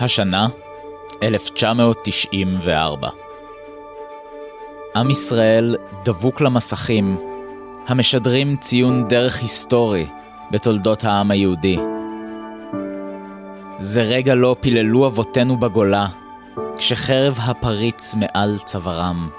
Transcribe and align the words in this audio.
השנה 0.00 0.48
1994. 1.22 3.08
עם 4.96 5.10
ישראל 5.10 5.76
דבוק 6.04 6.40
למסכים, 6.40 7.18
המשדרים 7.88 8.56
ציון 8.56 9.08
דרך 9.08 9.40
היסטורי 9.40 10.06
בתולדות 10.50 11.04
העם 11.04 11.30
היהודי. 11.30 11.78
זה 13.80 14.02
רגע 14.02 14.34
לא 14.34 14.56
פיללו 14.60 15.06
אבותינו 15.06 15.56
בגולה, 15.56 16.06
כשחרב 16.76 17.38
הפריץ 17.42 18.14
מעל 18.14 18.58
צווארם. 18.58 19.30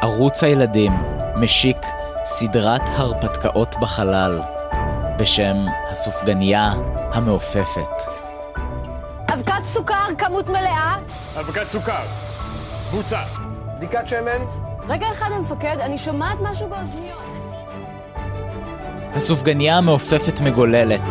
ערוץ 0.00 0.44
הילדים 0.44 0.92
משיק 1.36 1.78
סדרת 2.24 2.82
הרפתקאות 2.86 3.74
בחלל, 3.80 4.40
בשם 5.18 5.56
הסופגניה 5.90 6.72
המעופפת. 7.12 8.13
סוכר, 10.04 10.26
כמות 10.26 10.48
מלאה. 10.48 10.96
אבקת 11.40 11.68
סוכר. 11.70 12.02
בוצע. 12.90 13.20
בדיקת 13.76 14.08
שמן. 14.08 14.44
רגע 14.88 15.06
אחד, 15.12 15.32
המפקד, 15.32 15.76
אני 15.80 15.96
שומעת 15.96 16.38
משהו 16.42 16.68
באוזניות. 16.68 17.22
הסופגניה 19.14 19.78
המעופפת 19.78 20.40
מגוללת, 20.40 21.02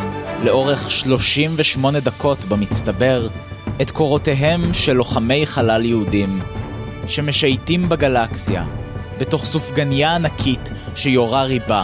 לאורך 0.43 0.91
38 0.91 1.99
דקות 1.99 2.45
במצטבר, 2.45 3.27
את 3.81 3.91
קורותיהם 3.91 4.73
של 4.73 4.93
לוחמי 4.93 5.45
חלל 5.45 5.85
יהודים, 5.85 6.41
שמשייטים 7.07 7.89
בגלקסיה, 7.89 8.65
בתוך 9.19 9.45
סופגניה 9.45 10.15
ענקית 10.15 10.69
שיורה 10.95 11.43
ריבה. 11.43 11.83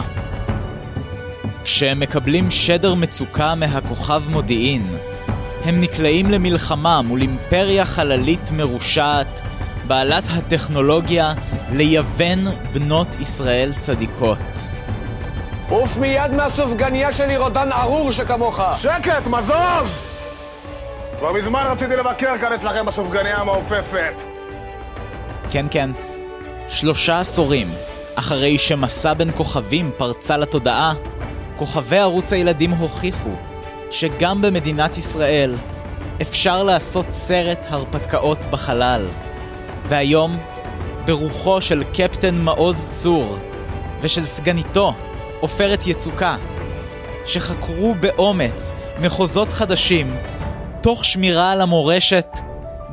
כשהם 1.64 2.00
מקבלים 2.00 2.50
שדר 2.50 2.94
מצוקה 2.94 3.54
מהכוכב 3.54 4.22
מודיעין, 4.28 4.96
הם 5.64 5.80
נקלעים 5.80 6.30
למלחמה 6.30 7.02
מול 7.02 7.20
אימפריה 7.20 7.84
חללית 7.84 8.50
מרושעת, 8.50 9.40
בעלת 9.86 10.24
הטכנולוגיה 10.30 11.34
ליוון 11.72 12.46
בנות 12.72 13.16
ישראל 13.20 13.72
צדיקות. 13.78 14.38
עוף 15.68 15.96
מיד 15.96 16.34
מהסופגניה 16.34 17.12
שלי, 17.12 17.36
רודן 17.36 17.72
ארור 17.72 18.10
שכמוך! 18.10 18.60
שקט, 18.76 19.26
מזוז! 19.26 20.06
כבר 21.18 21.32
מזמן 21.32 21.64
רציתי 21.70 21.96
לבקר 21.96 22.38
כאן 22.38 22.52
אצלכם 22.52 22.86
בסופגניה 22.86 23.36
המעופפת. 23.36 24.22
כן, 25.50 25.66
כן. 25.70 25.90
שלושה 26.68 27.20
עשורים 27.20 27.72
אחרי 28.14 28.58
שמסע 28.58 29.14
בין 29.14 29.30
כוכבים 29.36 29.90
פרצה 29.96 30.36
לתודעה, 30.36 30.94
כוכבי 31.56 31.98
ערוץ 31.98 32.32
הילדים 32.32 32.70
הוכיחו 32.70 33.49
שגם 33.90 34.42
במדינת 34.42 34.98
ישראל 34.98 35.54
אפשר 36.22 36.62
לעשות 36.62 37.06
סרט 37.10 37.66
הרפתקאות 37.68 38.44
בחלל. 38.50 39.06
והיום, 39.88 40.38
ברוחו 41.04 41.60
של 41.60 41.84
קפטן 41.94 42.34
מעוז 42.34 42.88
צור 42.92 43.38
ושל 44.00 44.26
סגניתו, 44.26 44.92
עופרת 45.40 45.86
יצוקה, 45.86 46.36
שחקרו 47.26 47.94
באומץ 48.00 48.72
מחוזות 49.00 49.48
חדשים, 49.48 50.16
תוך 50.80 51.04
שמירה 51.04 51.52
על 51.52 51.60
המורשת, 51.60 52.26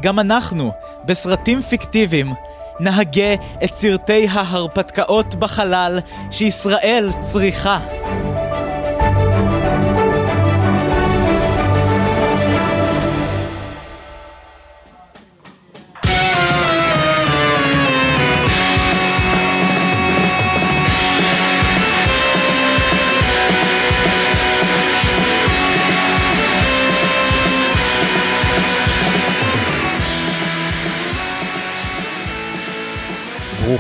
גם 0.02 0.20
אנחנו, 0.20 0.72
בסרטים 1.06 1.62
פיקטיביים, 1.62 2.34
נהגה 2.80 3.34
את 3.64 3.74
סרטי 3.74 4.28
ההרפתקאות 4.32 5.36
בחלל 5.36 6.00
שישראל 6.32 7.10
צריכה. 7.20 7.80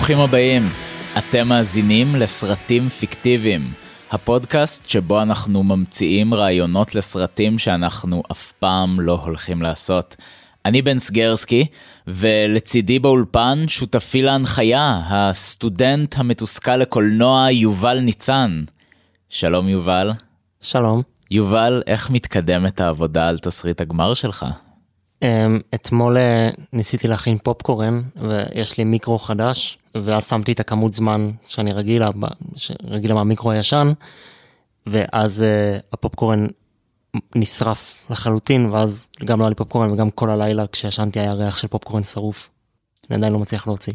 ברוכים 0.07 0.23
הבאים, 0.23 0.69
אתם 1.17 1.47
מאזינים 1.47 2.15
לסרטים 2.15 2.89
פיקטיביים, 2.89 3.61
הפודקאסט 4.11 4.89
שבו 4.89 5.21
אנחנו 5.21 5.63
ממציאים 5.63 6.33
רעיונות 6.33 6.95
לסרטים 6.95 7.59
שאנחנו 7.59 8.23
אף 8.31 8.51
פעם 8.51 8.99
לא 8.99 9.19
הולכים 9.23 9.61
לעשות. 9.61 10.15
אני 10.65 10.81
בן 10.81 10.99
סגרסקי, 10.99 11.65
ולצידי 12.07 12.99
באולפן 12.99 13.63
שותפי 13.67 14.21
להנחיה, 14.21 15.01
הסטודנט 15.09 16.15
המתוסכל 16.17 16.75
לקולנוע 16.75 17.51
יובל 17.51 17.99
ניצן. 17.99 18.63
שלום 19.29 19.67
יובל. 19.69 20.11
שלום. 20.61 21.01
יובל, 21.31 21.83
איך 21.87 22.09
מתקדמת 22.09 22.81
העבודה 22.81 23.27
על 23.27 23.37
תסריט 23.37 23.81
הגמר 23.81 24.13
שלך? 24.13 24.45
Um, 25.23 25.27
אתמול 25.75 26.17
uh, 26.17 26.61
ניסיתי 26.73 27.07
להכין 27.07 27.37
פופקורן 27.37 28.01
ויש 28.15 28.77
לי 28.77 28.83
מיקרו 28.83 29.19
חדש 29.19 29.77
ואז 30.03 30.27
שמתי 30.27 30.51
את 30.51 30.59
הכמות 30.59 30.93
זמן 30.93 31.31
שאני 31.45 31.73
רגילה, 31.73 32.09
רגילה 32.83 33.13
מהמיקרו 33.13 33.51
הישן 33.51 33.91
ואז 34.87 35.43
uh, 35.43 35.83
הפופקורן 35.93 36.47
נשרף 37.35 38.05
לחלוטין 38.09 38.65
ואז 38.65 39.09
גם 39.25 39.39
לא 39.39 39.43
היה 39.43 39.49
לי 39.49 39.55
פופקורן 39.55 39.91
וגם 39.91 40.09
כל 40.09 40.29
הלילה 40.29 40.67
כשישנתי 40.67 41.19
היה 41.19 41.33
ריח 41.33 41.57
של 41.57 41.67
פופקורן 41.67 42.03
שרוף. 42.03 42.49
אני 43.09 43.17
עדיין 43.17 43.33
לא 43.33 43.39
מצליח 43.39 43.67
להוציא. 43.67 43.93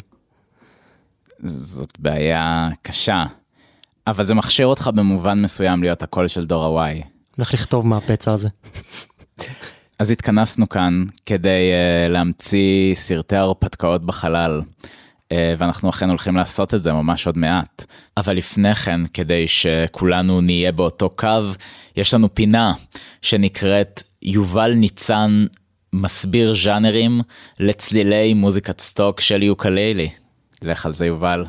זאת 1.42 1.98
בעיה 1.98 2.68
קשה, 2.82 3.24
אבל 4.06 4.24
זה 4.24 4.34
מכשיר 4.34 4.66
אותך 4.66 4.90
במובן 4.94 5.42
מסוים 5.42 5.82
להיות 5.82 6.02
הקול 6.02 6.28
של 6.28 6.46
דור 6.46 6.80
ה-Y. 6.80 7.04
הולך 7.36 7.54
לכתוב 7.54 7.86
מהפצע 7.86 8.32
הזה. 8.32 8.48
אז 9.98 10.10
התכנסנו 10.10 10.68
כאן 10.68 11.04
כדי 11.26 11.70
uh, 11.72 12.08
להמציא 12.08 12.94
סרטי 12.94 13.36
הרפתקאות 13.36 14.06
בחלל, 14.06 14.62
ואנחנו 15.58 15.90
אכן 15.90 16.08
הולכים 16.08 16.36
לעשות 16.36 16.74
את 16.74 16.82
זה 16.82 16.92
ממש 16.92 17.26
עוד 17.26 17.38
מעט. 17.38 17.84
אבל 18.16 18.36
לפני 18.36 18.74
כן, 18.74 19.00
כדי 19.14 19.48
שכולנו 19.48 20.40
נהיה 20.40 20.72
באותו 20.72 21.10
קו, 21.10 21.40
יש 21.96 22.14
לנו 22.14 22.34
פינה 22.34 22.72
שנקראת 23.22 24.02
יובל 24.22 24.72
ניצן 24.72 25.46
מסביר 25.92 26.54
ז'אנרים 26.54 27.20
לצלילי 27.60 28.34
מוזיקת 28.34 28.80
סטוק 28.80 29.20
של 29.20 29.42
יוקללי. 29.42 30.10
לך 30.62 30.86
על 30.86 30.92
זה 30.92 31.06
יובל. 31.06 31.44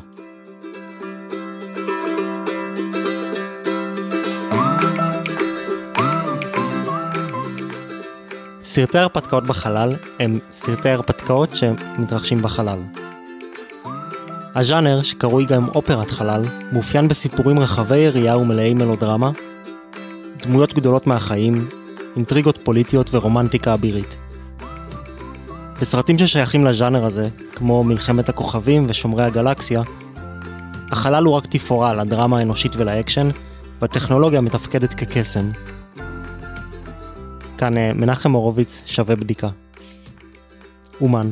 סרטי 8.60 8.98
הרפתקאות 8.98 9.46
בחלל 9.46 9.92
הם 10.20 10.38
סרטי 10.50 10.88
הרפתקאות 10.88 11.54
שמתרחשים 11.54 12.42
בחלל. 12.42 12.78
הז'אנר, 14.54 15.02
שקרוי 15.02 15.44
גם 15.44 15.68
אופרת 15.68 16.10
חלל, 16.10 16.42
מאופיין 16.72 17.08
בסיפורים 17.08 17.58
רחבי 17.58 17.98
יריעה 17.98 18.38
ומלאי 18.38 18.74
מלודרמה, 18.74 19.30
דמויות 20.42 20.74
גדולות 20.74 21.06
מהחיים, 21.06 21.68
אינטריגות 22.16 22.58
פוליטיות 22.58 23.14
ורומנטיקה 23.14 23.74
אבירית. 23.74 24.16
בסרטים 25.80 26.18
ששייכים 26.18 26.64
לז'אנר 26.64 27.04
הזה, 27.04 27.28
כמו 27.54 27.84
מלחמת 27.84 28.28
הכוכבים 28.28 28.86
ושומרי 28.88 29.24
הגלקסיה, 29.24 29.82
החלל 30.90 31.24
הוא 31.24 31.34
רק 31.34 31.46
תפאורה 31.46 31.94
לדרמה 31.94 32.38
האנושית 32.38 32.72
ולאקשן, 32.76 33.28
והטכנולוגיה 33.80 34.40
מתפקדת 34.40 34.94
כקסם, 34.94 35.50
כאן 37.58 37.76
אה, 37.78 37.92
מנחם 37.94 38.32
הורוביץ 38.32 38.82
שווה 38.86 39.16
בדיקה. 39.16 39.48
אומן. 41.00 41.28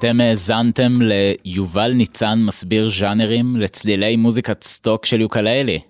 אתם 0.00 0.20
האזנתם 0.20 0.92
ליובל 1.02 1.92
ניצן 1.92 2.38
מסביר 2.38 2.90
ז'אנרים 2.90 3.56
לצלילי 3.56 4.16
מוזיקת 4.16 4.62
סטוק 4.62 5.06
של 5.06 5.20
יוקללי. 5.20 5.80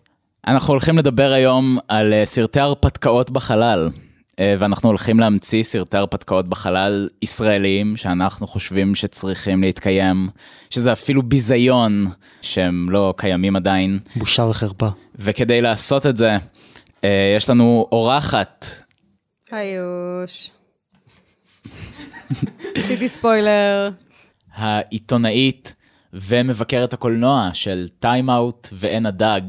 אנחנו 0.47 0.73
הולכים 0.73 0.99
לדבר 0.99 1.33
היום 1.33 1.79
על 1.89 2.13
אה, 2.13 2.25
סרטי 2.25 2.61
הרפתקאות 2.61 3.31
בחלל, 3.31 3.91
אה, 4.41 4.55
ואנחנו 4.59 4.89
הולכים 4.89 5.21
להמציא 5.21 5.63
סרטי 5.63 5.97
הרפתקאות 5.97 6.49
בחלל 6.49 7.09
ישראליים 7.23 7.97
שאנחנו 7.97 8.47
חושבים 8.47 8.95
שצריכים 8.95 9.63
להתקיים, 9.63 10.29
שזה 10.71 10.93
אפילו 10.93 11.23
ביזיון 11.23 12.07
שהם 12.43 12.91
לא 12.91 13.15
קיימים 13.17 13.57
עדיין. 13.57 13.99
בושה 14.17 14.43
וחרפה. 14.43 14.89
וכדי 15.15 15.61
לעשות 15.61 16.07
את 16.07 16.17
זה, 16.17 16.37
אה, 17.05 17.35
יש 17.37 17.51
לנו 17.51 17.87
אורחת. 17.93 18.67
היוש. 19.51 20.51
עשיתי 22.77 23.09
ספוילר. 23.09 23.91
העיתונאית 24.55 25.75
ומבקרת 26.13 26.93
הקולנוע 26.93 27.51
של 27.53 27.89
טיים 27.99 28.31
אאוט 28.31 28.69
ועין 28.73 29.07
הדג, 29.07 29.41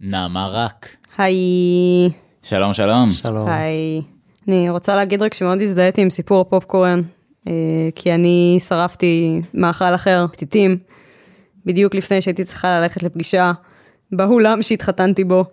נעמה 0.00 0.46
רק. 0.46 0.96
היי. 1.18 2.10
שלום, 2.42 2.74
שלום. 2.74 3.08
שלום. 3.08 3.48
היי. 3.48 4.02
אני 4.48 4.70
רוצה 4.70 4.96
להגיד 4.96 5.22
רק 5.22 5.34
שמאוד 5.34 5.60
הזדהיתי 5.60 6.02
עם 6.02 6.10
סיפור 6.10 6.40
הפופקורן, 6.40 7.00
אה, 7.48 7.52
כי 7.94 8.14
אני 8.14 8.58
שרפתי 8.68 9.40
מאכל 9.54 9.94
אחר, 9.94 10.26
פתיתים, 10.32 10.78
בדיוק 11.66 11.94
לפני 11.94 12.22
שהייתי 12.22 12.44
צריכה 12.44 12.80
ללכת 12.80 13.02
לפגישה 13.02 13.52
באולם 14.12 14.62
שהתחתנתי 14.62 15.24
בו, 15.24 15.44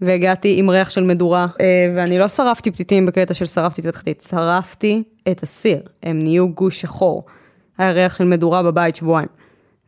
והגעתי 0.00 0.54
עם 0.58 0.70
ריח 0.70 0.90
של 0.90 1.04
מדורה, 1.04 1.46
אה, 1.60 1.92
ואני 1.94 2.18
לא 2.18 2.28
שרפתי 2.28 2.70
פתיתים 2.70 3.06
בקטע 3.06 3.34
של 3.34 3.46
שרפתי 3.46 3.80
את 3.80 3.86
התחתית, 3.86 4.20
שרפתי 4.20 5.02
את 5.30 5.42
הסיר, 5.42 5.80
הם 6.02 6.18
נהיו 6.18 6.48
גוש 6.48 6.80
שחור. 6.80 7.24
היה 7.78 7.90
ריח 7.90 8.16
של 8.16 8.24
מדורה 8.24 8.62
בבית 8.62 8.96
שבועיים. 8.96 9.28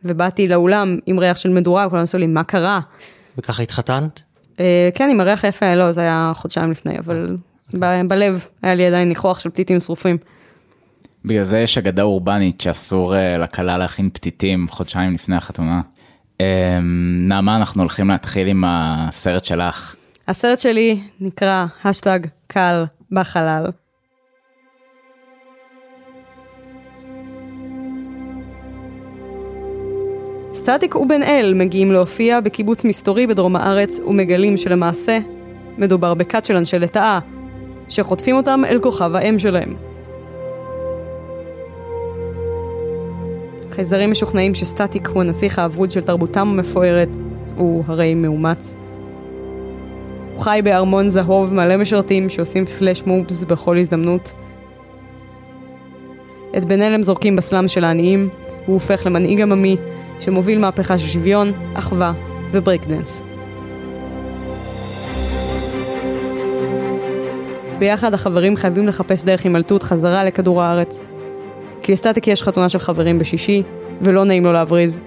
ובאתי 0.05 0.49
לאולם 0.49 0.99
עם 1.07 1.19
ריח 1.19 1.37
של 1.37 1.49
מדורה, 1.49 1.87
וכולם 1.87 2.03
עשו 2.03 2.19
לי, 2.19 2.27
מה 2.27 2.45
קרה? 2.45 2.81
וככה 3.39 3.63
התחתנת? 3.63 4.21
אה, 4.61 4.89
כן, 4.95 5.09
עם 5.11 5.21
הריח 5.21 5.45
היפה, 5.45 5.75
לא, 5.75 5.93
זה 5.93 6.01
היה 6.01 6.33
חודשיים 6.35 6.71
לפני, 6.71 6.99
אבל 6.99 7.37
ב- 7.75 8.01
בלב 8.09 8.47
היה 8.63 8.75
לי 8.75 8.87
עדיין 8.87 9.09
ניחוח 9.09 9.39
של 9.39 9.51
פתיתים 9.51 9.81
שרופים. 9.81 10.17
בגלל 11.25 11.43
זה 11.43 11.59
יש 11.59 11.79
אגדה 11.79 12.03
אורבנית 12.03 12.61
שאסור 12.61 13.17
אה, 13.17 13.39
לכלה 13.39 13.79
להכין 13.79 14.11
פתיתים 14.11 14.69
חודשיים 14.69 15.15
לפני 15.15 15.37
החתונה. 15.37 15.81
אה, 16.41 16.79
נעמה, 17.29 17.57
אנחנו 17.57 17.83
הולכים 17.83 18.09
להתחיל 18.09 18.49
עם 18.49 18.65
הסרט 18.67 19.45
שלך. 19.45 19.95
הסרט 20.29 20.59
שלי 20.59 21.01
נקרא 21.21 21.67
השטג 21.85 22.19
קל 22.47 22.85
בחלל. 23.13 23.67
סטטיק 30.53 30.97
ובן 30.97 31.23
אל 31.23 31.53
מגיעים 31.57 31.93
להופיע 31.93 32.41
בקיבוץ 32.41 32.85
מסתורי 32.85 33.27
בדרום 33.27 33.57
הארץ 33.57 34.01
ומגלים 34.01 34.57
שלמעשה 34.57 35.19
מדובר 35.79 36.15
בכת 36.15 36.45
של 36.45 36.57
אנשי 36.57 36.79
לטאה, 36.79 37.19
שחוטפים 37.89 38.37
אותם 38.37 38.63
אל 38.69 38.81
כוכב 38.83 39.17
האם 39.17 39.39
שלהם. 39.39 39.77
חייזרים 43.71 44.11
משוכנעים 44.11 44.55
שסטטיק 44.55 45.09
הוא 45.09 45.23
הנסיך 45.23 45.59
האבוד 45.59 45.91
של 45.91 46.03
תרבותם 46.03 46.49
המפוארת, 46.49 47.17
הוא 47.57 47.85
הרי 47.87 48.15
מאומץ. 48.15 48.77
חי 50.43 50.61
בארמון 50.65 51.09
זהוב 51.09 51.53
מלא 51.53 51.77
משרתים 51.77 52.29
שעושים 52.29 52.65
פלאש 52.65 53.03
מובס 53.07 53.45
בכל 53.45 53.79
הזדמנות. 53.79 54.33
את 56.57 56.65
בן 56.65 56.83
אל 56.83 56.95
הם 56.95 57.03
זורקים 57.03 57.37
בסלאם 57.37 57.69
של 57.69 57.85
העניים, 57.85 58.29
הוא 58.67 58.75
הופך 58.75 59.07
למנהיג 59.07 59.41
עממי 59.41 59.77
שמוביל 60.21 60.59
מהפכה 60.59 60.99
של 60.99 61.09
שוויון, 61.09 61.53
אחווה 61.75 62.13
וברייקדאנס. 62.51 63.23
ביחד 67.79 68.15
החברים 68.15 68.57
חייבים 68.57 68.89
לחפש 68.89 69.25
דרך 69.25 69.45
הימלטות 69.45 69.83
חזרה 69.83 70.25
לכדור 70.25 70.63
הארץ. 70.63 70.99
כי 71.83 71.93
לסטטיק 71.93 72.29
יש 72.29 72.43
חתונה 72.43 72.69
של 72.69 72.79
חברים 72.79 73.19
בשישי, 73.19 73.63
ולא 74.01 74.25
נעים 74.25 74.45
לו 74.45 74.53
להבריז. 74.53 75.01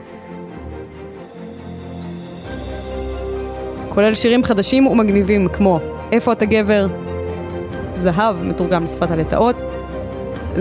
כולל 3.96 4.16
שירים 4.16 4.44
חדשים 4.44 4.88
ומגניבים 4.88 5.48
כמו 5.48 5.80
"איפה 6.12 6.32
אתה 6.32 6.46
גבר?", 6.46 6.88
"זהב" 7.96 8.44
מתורגם 8.44 8.84
לשפת 8.84 9.12
הלטאות, 9.12 9.62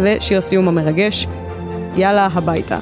ושיר 0.03 0.41
סיום 0.41 0.69
המרגש 0.69 1.27
"יאללה 1.97 2.29
הביתה". 2.35 2.79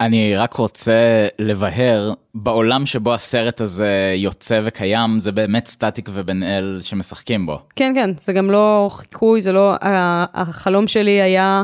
אני 0.00 0.36
רק 0.36 0.54
רוצה 0.54 1.28
לבהר, 1.38 2.12
בעולם 2.34 2.86
שבו 2.86 3.14
הסרט 3.14 3.60
הזה 3.60 4.14
יוצא 4.16 4.60
וקיים, 4.64 5.20
זה 5.20 5.32
באמת 5.32 5.66
סטטיק 5.66 6.08
ובן 6.12 6.42
אל 6.42 6.78
שמשחקים 6.82 7.46
בו. 7.46 7.58
כן, 7.76 7.92
כן, 7.94 8.10
זה 8.18 8.32
גם 8.32 8.50
לא 8.50 8.90
חיקוי, 8.92 9.40
זה 9.40 9.52
לא... 9.52 9.74
החלום 10.34 10.88
שלי 10.88 11.22
היה 11.22 11.62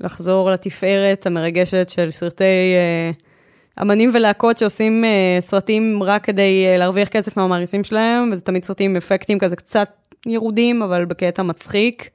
לחזור 0.00 0.50
לתפארת 0.50 1.26
המרגשת 1.26 1.90
של 1.90 2.10
סרטי 2.10 2.44
אה, 2.44 3.10
אמנים 3.82 4.10
ולהקות 4.14 4.58
שעושים 4.58 5.04
אה, 5.04 5.40
סרטים 5.40 6.02
רק 6.02 6.24
כדי 6.24 6.66
אה, 6.66 6.76
להרוויח 6.76 7.08
כסף 7.08 7.36
מהמעריצים 7.36 7.84
שלהם, 7.84 8.30
וזה 8.32 8.42
תמיד 8.42 8.64
סרטים 8.64 8.90
עם 8.90 8.96
אפקטים 8.96 9.38
כזה 9.38 9.56
קצת 9.56 9.88
ירודים, 10.26 10.82
אבל 10.82 11.04
בקטע 11.04 11.42
מצחיק. 11.42 12.10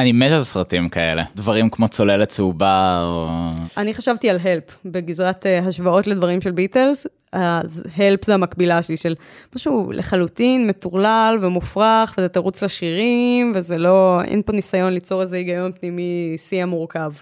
אני 0.00 0.12
מת 0.12 0.30
על 0.30 0.42
סרטים 0.42 0.88
כאלה, 0.88 1.24
דברים 1.36 1.70
כמו 1.70 1.88
צוללת 1.88 2.28
צהובה, 2.28 3.02
או... 3.02 3.28
אני 3.76 3.94
חשבתי 3.94 4.30
על 4.30 4.38
הלפ, 4.44 4.76
בגזרת 4.84 5.46
uh, 5.46 5.68
השוואות 5.68 6.06
לדברים 6.06 6.40
של 6.40 6.50
ביטלס, 6.50 7.06
אז 7.32 7.82
הלפ 7.96 8.24
זה 8.24 8.34
המקבילה 8.34 8.82
שלי 8.82 8.96
של 8.96 9.14
משהו 9.56 9.92
לחלוטין 9.92 10.66
מטורלל 10.66 11.38
ומופרך, 11.40 12.14
וזה 12.18 12.28
תירוץ 12.28 12.62
לשירים, 12.62 13.52
וזה 13.54 13.78
לא, 13.78 14.20
אין 14.24 14.42
פה 14.42 14.52
ניסיון 14.52 14.92
ליצור 14.92 15.20
איזה 15.20 15.36
היגיון 15.36 15.72
פנימי 15.80 16.34
שיא 16.38 16.62
המורכב. 16.62 17.12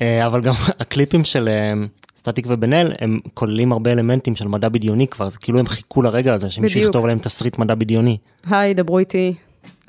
אה, 0.00 0.26
אבל 0.26 0.40
גם 0.40 0.54
הקליפים 0.80 1.24
של 1.24 1.48
אה, 1.48 1.72
סטטיק 2.16 2.46
ובן 2.48 2.72
אל, 2.72 2.92
הם 3.00 3.20
כוללים 3.34 3.72
הרבה 3.72 3.92
אלמנטים 3.92 4.36
של 4.36 4.48
מדע 4.48 4.68
בדיוני 4.68 5.06
כבר, 5.06 5.28
זה 5.28 5.38
כאילו 5.38 5.58
הם 5.58 5.66
חיכו 5.66 6.02
לרגע 6.02 6.34
הזה, 6.34 6.50
שמישהו. 6.50 6.80
יכתוב 6.80 7.06
להם 7.06 7.18
תסריט 7.18 7.58
מדע 7.58 7.74
בדיוני. 7.74 8.16
היי, 8.50 8.74
דברו 8.74 8.98
איתי, 8.98 9.34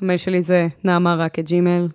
המייל 0.02 0.18
שלי 0.18 0.42
זה 0.42 0.66
נעמה 0.84 1.14
רק 1.14 1.38
את 1.38 1.44
ג'ימל. 1.44 1.86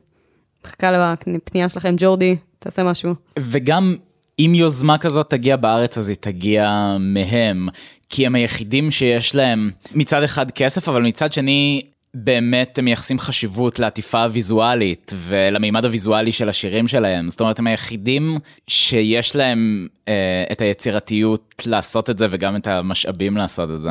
מחכה 0.65 1.13
לפנייה 1.27 1.69
שלכם, 1.69 1.95
ג'ורדי, 1.98 2.36
תעשה 2.60 2.83
משהו. 2.83 3.13
וגם 3.39 3.95
אם 4.39 4.51
יוזמה 4.56 4.98
כזאת 4.98 5.30
תגיע 5.30 5.56
בארץ, 5.56 5.98
אז 5.98 6.10
היא 6.10 6.18
תגיע 6.19 6.95
מהם, 7.00 7.68
כי 8.10 8.25
הם 8.25 8.36
היחידים 8.36 8.92
שיש 8.92 9.36
להם 9.36 9.71
מצד 9.95 10.24
אחד 10.24 10.51
כסף, 10.51 10.89
אבל 10.89 11.01
מצד 11.01 11.33
שני, 11.33 11.81
באמת 12.13 12.77
הם 12.77 12.86
מייחסים 12.86 13.19
חשיבות 13.19 13.80
לעטיפה 13.80 14.24
הוויזואלית 14.24 15.13
ולמימד 15.18 15.86
הוויזואלי 15.86 16.31
של 16.31 16.50
השירים 16.50 16.88
שלהם. 16.88 17.30
זאת 17.30 17.42
אומרת, 17.42 17.59
הם 17.59 17.68
היחידים 17.68 18.38
שיש 18.68 19.36
להם 19.36 19.88
אה, 20.07 20.44
את 20.51 20.62
היצירתיות 20.62 21.63
לעשות 21.66 22.09
את 22.09 22.18
זה 22.18 22.27
וגם 22.30 22.56
את 22.56 22.68
המשאבים 22.68 23.38
לעשות 23.38 23.69
את 23.75 23.81
זה. 23.81 23.89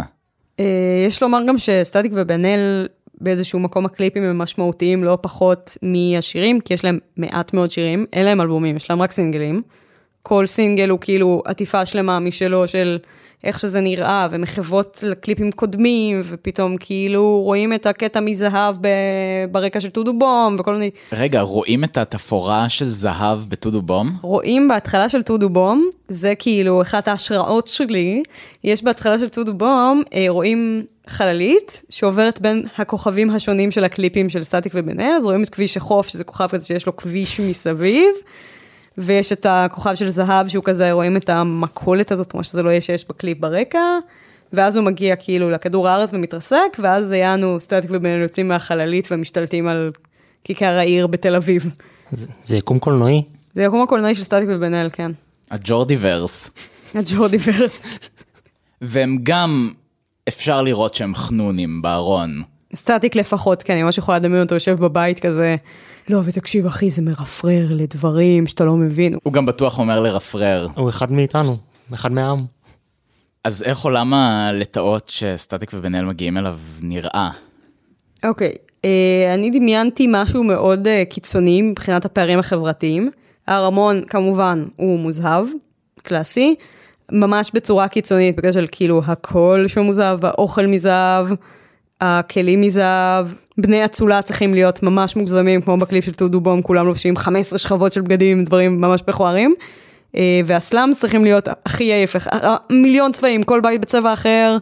אה, 0.60 1.04
יש 1.06 1.22
לומר 1.22 1.38
גם 1.48 1.58
שסטטיק 1.58 2.12
ובן 2.14 2.44
אל 2.44 2.86
באיזשהו 3.20 3.58
מקום 3.58 3.86
הקליפים 3.86 4.22
הם 4.22 4.38
משמעותיים 4.38 5.04
לא 5.04 5.18
פחות 5.20 5.76
מהשירים, 5.82 6.60
כי 6.60 6.74
יש 6.74 6.84
להם 6.84 6.98
מעט 7.16 7.54
מאוד 7.54 7.70
שירים, 7.70 8.06
אין 8.12 8.24
להם 8.24 8.40
אלבומים, 8.40 8.76
יש 8.76 8.90
להם 8.90 9.02
רק 9.02 9.12
סינגלים. 9.12 9.62
כל 10.22 10.46
סינגל 10.46 10.88
הוא 10.88 10.98
כאילו 11.00 11.42
עטיפה 11.46 11.86
שלמה 11.86 12.18
משלו 12.18 12.68
של 12.68 12.98
איך 13.44 13.58
שזה 13.58 13.80
נראה, 13.80 14.28
ומחוות 14.30 15.04
לקליפים 15.06 15.52
קודמים, 15.52 16.20
ופתאום 16.24 16.76
כאילו 16.76 17.40
רואים 17.44 17.72
את 17.72 17.86
הקטע 17.86 18.20
מזהב 18.20 18.76
ב- 18.80 18.88
ברקע 19.50 19.80
של 19.80 19.90
טודו 19.90 20.18
בום, 20.18 20.56
וכל 20.58 20.72
מיני... 20.72 20.90
רגע, 21.12 21.40
רואים 21.40 21.84
את 21.84 21.98
התפאורה 21.98 22.68
של 22.68 22.92
זהב 22.92 23.38
בטודו 23.48 23.82
בום? 23.82 24.16
רואים 24.22 24.68
בהתחלה 24.68 25.08
של 25.08 25.22
טודו 25.22 25.48
בום, 25.48 25.88
זה 26.08 26.34
כאילו 26.34 26.82
אחת 26.82 27.08
ההשראות 27.08 27.66
שלי, 27.66 28.22
יש 28.64 28.84
בהתחלה 28.84 29.18
של 29.18 29.28
טודו 29.28 29.54
בום, 29.54 30.02
אה, 30.14 30.24
רואים 30.28 30.82
חללית 31.06 31.82
שעוברת 31.90 32.40
בין 32.40 32.66
הכוכבים 32.78 33.30
השונים 33.30 33.70
של 33.70 33.84
הקליפים 33.84 34.28
של 34.28 34.42
סטטיק 34.42 34.72
ובן 34.76 35.00
אז 35.00 35.24
רואים 35.24 35.42
את 35.42 35.48
כביש 35.48 35.76
החוף, 35.76 36.08
שזה 36.08 36.24
כוכב 36.24 36.46
כזה 36.46 36.66
שיש 36.66 36.86
לו 36.86 36.96
כביש 36.96 37.40
מסביב, 37.40 38.14
ויש 38.98 39.32
את 39.32 39.46
הכוכב 39.48 39.94
של 39.94 40.08
זהב 40.08 40.48
שהוא 40.48 40.64
כזה, 40.64 40.92
רואים 40.92 41.16
את 41.16 41.28
המכולת 41.28 42.12
הזאת, 42.12 42.34
מה 42.34 42.44
שזה 42.44 42.62
לא 42.62 42.70
יהיה 42.70 42.80
שיש 42.80 43.08
בקליפ 43.08 43.38
ברקע, 43.38 43.98
ואז 44.52 44.76
הוא 44.76 44.84
מגיע 44.84 45.16
כאילו 45.16 45.50
לכדור 45.50 45.88
הארץ 45.88 46.10
ומתרסק, 46.12 46.76
ואז 46.78 47.06
זה 47.06 47.16
יעני 47.16 47.60
סטטיק 47.60 47.90
ובן 47.94 48.08
יוצאים 48.08 48.48
מהחללית 48.48 49.08
ומשתלטים 49.10 49.68
על 49.68 49.90
כיכר 50.44 50.78
העיר 50.78 51.06
בתל 51.06 51.36
אביב. 51.36 51.74
זה, 52.12 52.26
זה 52.44 52.56
יקום 52.56 52.78
קולנועי. 52.78 53.22
זה 53.54 53.62
יקום 53.62 53.82
הקולנועי 53.82 54.14
של 54.14 54.22
סטטיק 54.22 54.48
ובן 54.48 54.74
אל, 54.74 54.88
כן. 54.92 55.12
הג'ורדיברס. 55.50 56.50
הג'ורדיברס. 56.94 57.84
והם 58.82 59.18
גם, 59.22 59.72
אפשר 60.28 60.62
לראות 60.62 60.94
שהם 60.94 61.14
חנונים 61.14 61.82
בארון. 61.82 62.42
סטטיק 62.74 63.16
לפחות, 63.16 63.62
כן, 63.62 63.72
אני 63.72 63.82
ממש 63.82 63.98
יכולה 63.98 64.18
לדמיין 64.18 64.42
אותו 64.42 64.54
יושב 64.54 64.76
בבית 64.80 65.20
כזה, 65.20 65.56
לא, 66.08 66.20
ותקשיב, 66.24 66.66
אחי, 66.66 66.90
זה 66.90 67.02
מרפרר 67.02 67.66
לדברים 67.70 68.46
שאתה 68.46 68.64
לא 68.64 68.76
מבין. 68.76 69.14
הוא 69.22 69.32
גם 69.32 69.46
בטוח 69.46 69.78
אומר 69.78 70.00
לרפרר. 70.00 70.68
הוא 70.76 70.90
אחד 70.90 71.12
מאיתנו, 71.12 71.54
אחד 71.94 72.12
מהעם. 72.12 72.44
אז 73.44 73.62
איך 73.62 73.80
עולם 73.80 74.14
הלטאות 74.14 75.08
שסטטיק 75.08 75.70
ובן 75.74 75.94
אל 75.94 76.04
מגיעים 76.04 76.36
אליו 76.36 76.58
נראה? 76.82 77.30
אוקיי, 78.24 78.52
אה, 78.84 79.34
אני 79.34 79.50
דמיינתי 79.50 80.06
משהו 80.10 80.44
מאוד 80.44 80.86
אה, 80.86 81.02
קיצוני 81.10 81.62
מבחינת 81.62 82.04
הפערים 82.04 82.38
החברתיים. 82.38 83.10
הארמון, 83.46 84.02
כמובן, 84.06 84.64
הוא 84.76 84.98
מוזהב, 84.98 85.46
קלאסי, 86.02 86.54
ממש 87.12 87.50
בצורה 87.54 87.88
קיצונית, 87.88 88.36
בגלל 88.36 88.52
של 88.52 88.66
כאילו 88.72 89.02
הכל 89.06 89.64
שהוא 89.66 89.84
מוזהב, 89.84 90.24
האוכל 90.24 90.66
מזהב, 90.66 91.26
הכלים 92.04 92.60
מזהב, 92.60 93.26
בני 93.58 93.84
אצולה 93.84 94.22
צריכים 94.22 94.54
להיות 94.54 94.82
ממש 94.82 95.16
מוגזמים, 95.16 95.60
כמו 95.60 95.76
בקליפ 95.76 96.04
של 96.04 96.14
טודו 96.14 96.40
בום, 96.40 96.62
כולם 96.62 96.86
לובשים 96.86 97.16
15 97.16 97.58
שכבות 97.58 97.92
של 97.92 98.00
בגדים, 98.00 98.44
דברים 98.44 98.80
ממש 98.80 99.00
מכוערים. 99.08 99.54
אה, 100.16 100.40
והסלאמס 100.44 101.00
צריכים 101.00 101.24
להיות 101.24 101.48
הכי 101.66 101.92
ההפך. 101.92 102.28
אה, 102.28 102.56
מיליון 102.70 103.12
צבעים, 103.12 103.42
כל 103.42 103.60
בית 103.60 103.80
בצבע 103.80 104.12
אחר, 104.12 104.58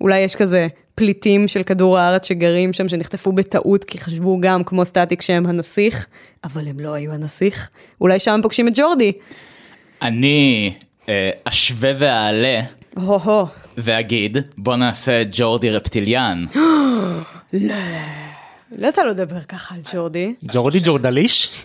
אולי 0.00 0.18
יש 0.18 0.36
כזה 0.36 0.68
פליטים 0.94 1.48
של 1.48 1.62
כדור 1.62 1.98
הארץ 1.98 2.28
שגרים 2.28 2.72
שם, 2.72 2.88
שנחטפו 2.88 3.32
בטעות, 3.32 3.84
כי 3.84 3.98
חשבו 3.98 4.40
גם, 4.40 4.64
כמו 4.64 4.84
סטטיק, 4.84 5.22
שהם 5.22 5.46
הנסיך, 5.46 6.06
אבל 6.44 6.68
הם 6.68 6.80
לא 6.80 6.94
היו 6.94 7.12
הנסיך. 7.12 7.68
אולי 8.00 8.18
שם 8.18 8.40
פוגשים 8.42 8.68
את 8.68 8.72
ג'ורדי. 8.76 9.12
אני 10.02 10.72
אה, 11.08 11.30
אשווה 11.44 11.90
ואעלה 11.98 12.60
הו-הו. 12.96 13.46
ואגיד, 13.78 14.38
בוא 14.58 14.76
נעשה 14.76 15.22
ג'ורדי 15.32 15.70
רפטיליאן. 15.70 16.44
לא 18.78 18.88
אתה 18.88 19.02
לא 19.02 19.10
מדבר 19.12 19.40
ככה 19.40 19.74
על 19.74 19.80
ג'ורדי. 19.94 20.34
ג'ורדי 20.52 20.80
ג'ורדליש? 20.84 21.64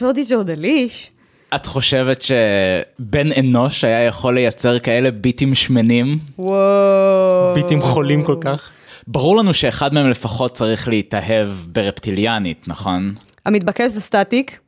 ג'ורדי 0.00 0.22
ג'ורדליש. 0.30 1.10
את 1.54 1.66
חושבת 1.66 2.22
שבן 2.22 3.32
אנוש 3.38 3.84
היה 3.84 4.04
יכול 4.04 4.34
לייצר 4.34 4.78
כאלה 4.78 5.10
ביטים 5.10 5.54
שמנים? 5.54 6.18
וואו. 6.38 7.54
ביטים 7.54 7.80
חולים 7.80 8.24
כל 8.24 8.36
כך. 8.40 8.70
ברור 9.06 9.36
לנו 9.36 9.54
שאחד 9.54 9.94
מהם 9.94 10.10
לפחות 10.10 10.54
צריך 10.54 10.88
להתאהב 10.88 11.48
ברפטיליאנית, 11.66 12.68
נכון? 12.68 13.14
המתבקש 13.46 13.90
זה 13.90 14.00
סטטיק, 14.00 14.58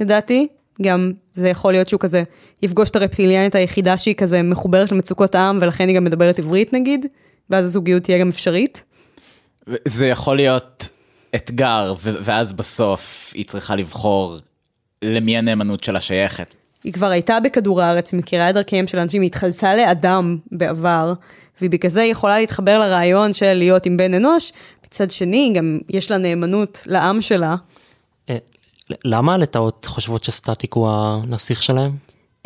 לדעתי. 0.00 0.48
גם 0.82 1.12
זה 1.32 1.48
יכול 1.48 1.72
להיות 1.72 1.88
שהוא 1.88 2.00
כזה 2.00 2.22
יפגוש 2.62 2.90
את 2.90 2.96
הרפטיליאנית 2.96 3.54
היחידה 3.54 3.98
שהיא 3.98 4.14
כזה 4.14 4.42
מחוברת 4.42 4.92
למצוקות 4.92 5.34
העם, 5.34 5.58
ולכן 5.60 5.88
היא 5.88 5.96
גם 5.96 6.04
מדברת 6.04 6.38
עברית 6.38 6.72
נגיד, 6.72 7.06
ואז 7.50 7.64
הזוגיות 7.64 8.02
תהיה 8.02 8.18
גם 8.18 8.28
אפשרית. 8.28 8.84
זה 9.88 10.06
יכול 10.06 10.36
להיות 10.36 10.88
אתגר, 11.34 11.94
ואז 12.02 12.52
בסוף 12.52 13.32
היא 13.34 13.44
צריכה 13.44 13.76
לבחור 13.76 14.36
למי 15.02 15.38
הנאמנות 15.38 15.84
שלה 15.84 16.00
שייכת. 16.00 16.54
היא 16.84 16.92
כבר 16.92 17.06
הייתה 17.06 17.40
בכדור 17.40 17.82
הארץ, 17.82 18.12
היא 18.12 18.18
מכירה 18.18 18.50
את 18.50 18.54
דרכיהם 18.54 18.86
של 18.86 18.98
אנשים, 18.98 19.22
היא 19.22 19.26
התחזתה 19.26 19.74
לאדם 19.74 20.36
בעבר, 20.52 21.12
והיא 21.60 21.70
בגלל 21.70 21.90
זה 21.90 22.02
יכולה 22.02 22.38
להתחבר 22.38 22.78
לרעיון 22.78 23.32
של 23.32 23.54
להיות 23.54 23.86
עם 23.86 23.96
בן 23.96 24.14
אנוש. 24.14 24.52
מצד 24.86 25.10
שני, 25.10 25.52
גם 25.54 25.78
יש 25.88 26.10
לה 26.10 26.18
נאמנות 26.18 26.82
לעם 26.86 27.22
שלה. 27.22 27.56
אה, 28.90 28.96
למה 29.04 29.34
הלטאות 29.34 29.84
חושבות 29.84 30.24
שסטטיק 30.24 30.72
הוא 30.72 30.88
הנסיך 30.90 31.62
שלהם? 31.62 31.92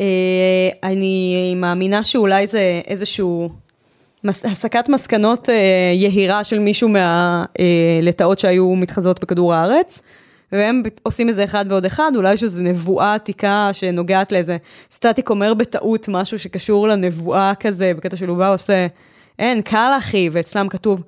אה, 0.01 0.69
אני 0.83 1.53
מאמינה 1.57 2.03
שאולי 2.03 2.47
זה 2.47 2.81
איזשהו 2.87 3.49
הסקת 4.27 4.89
מסקנות 4.89 5.49
אה, 5.49 5.91
יהירה 5.93 6.43
של 6.43 6.59
מישהו 6.59 6.89
מהלטאות 6.89 8.39
שהיו 8.39 8.75
מתחזות 8.75 9.21
בכדור 9.21 9.53
הארץ. 9.53 10.01
והם 10.51 10.81
עושים 11.03 11.27
איזה 11.27 11.43
אחד 11.43 11.65
ועוד 11.69 11.85
אחד, 11.85 12.11
אולי 12.15 12.33
יש 12.33 12.43
איזו 12.43 12.61
נבואה 12.61 13.13
עתיקה 13.13 13.69
שנוגעת 13.73 14.31
לאיזה... 14.31 14.57
סטטיק 14.91 15.29
אומר 15.29 15.53
בטעות 15.53 16.07
משהו 16.09 16.39
שקשור 16.39 16.87
לנבואה 16.87 17.51
כזה, 17.59 17.93
בקטע 17.97 18.15
של 18.15 18.29
הוא 18.29 18.45
עושה, 18.53 18.87
אין, 19.39 19.61
קל 19.61 19.91
אחי, 19.97 20.29
ואצלם 20.31 20.69
כתוב 20.69 21.03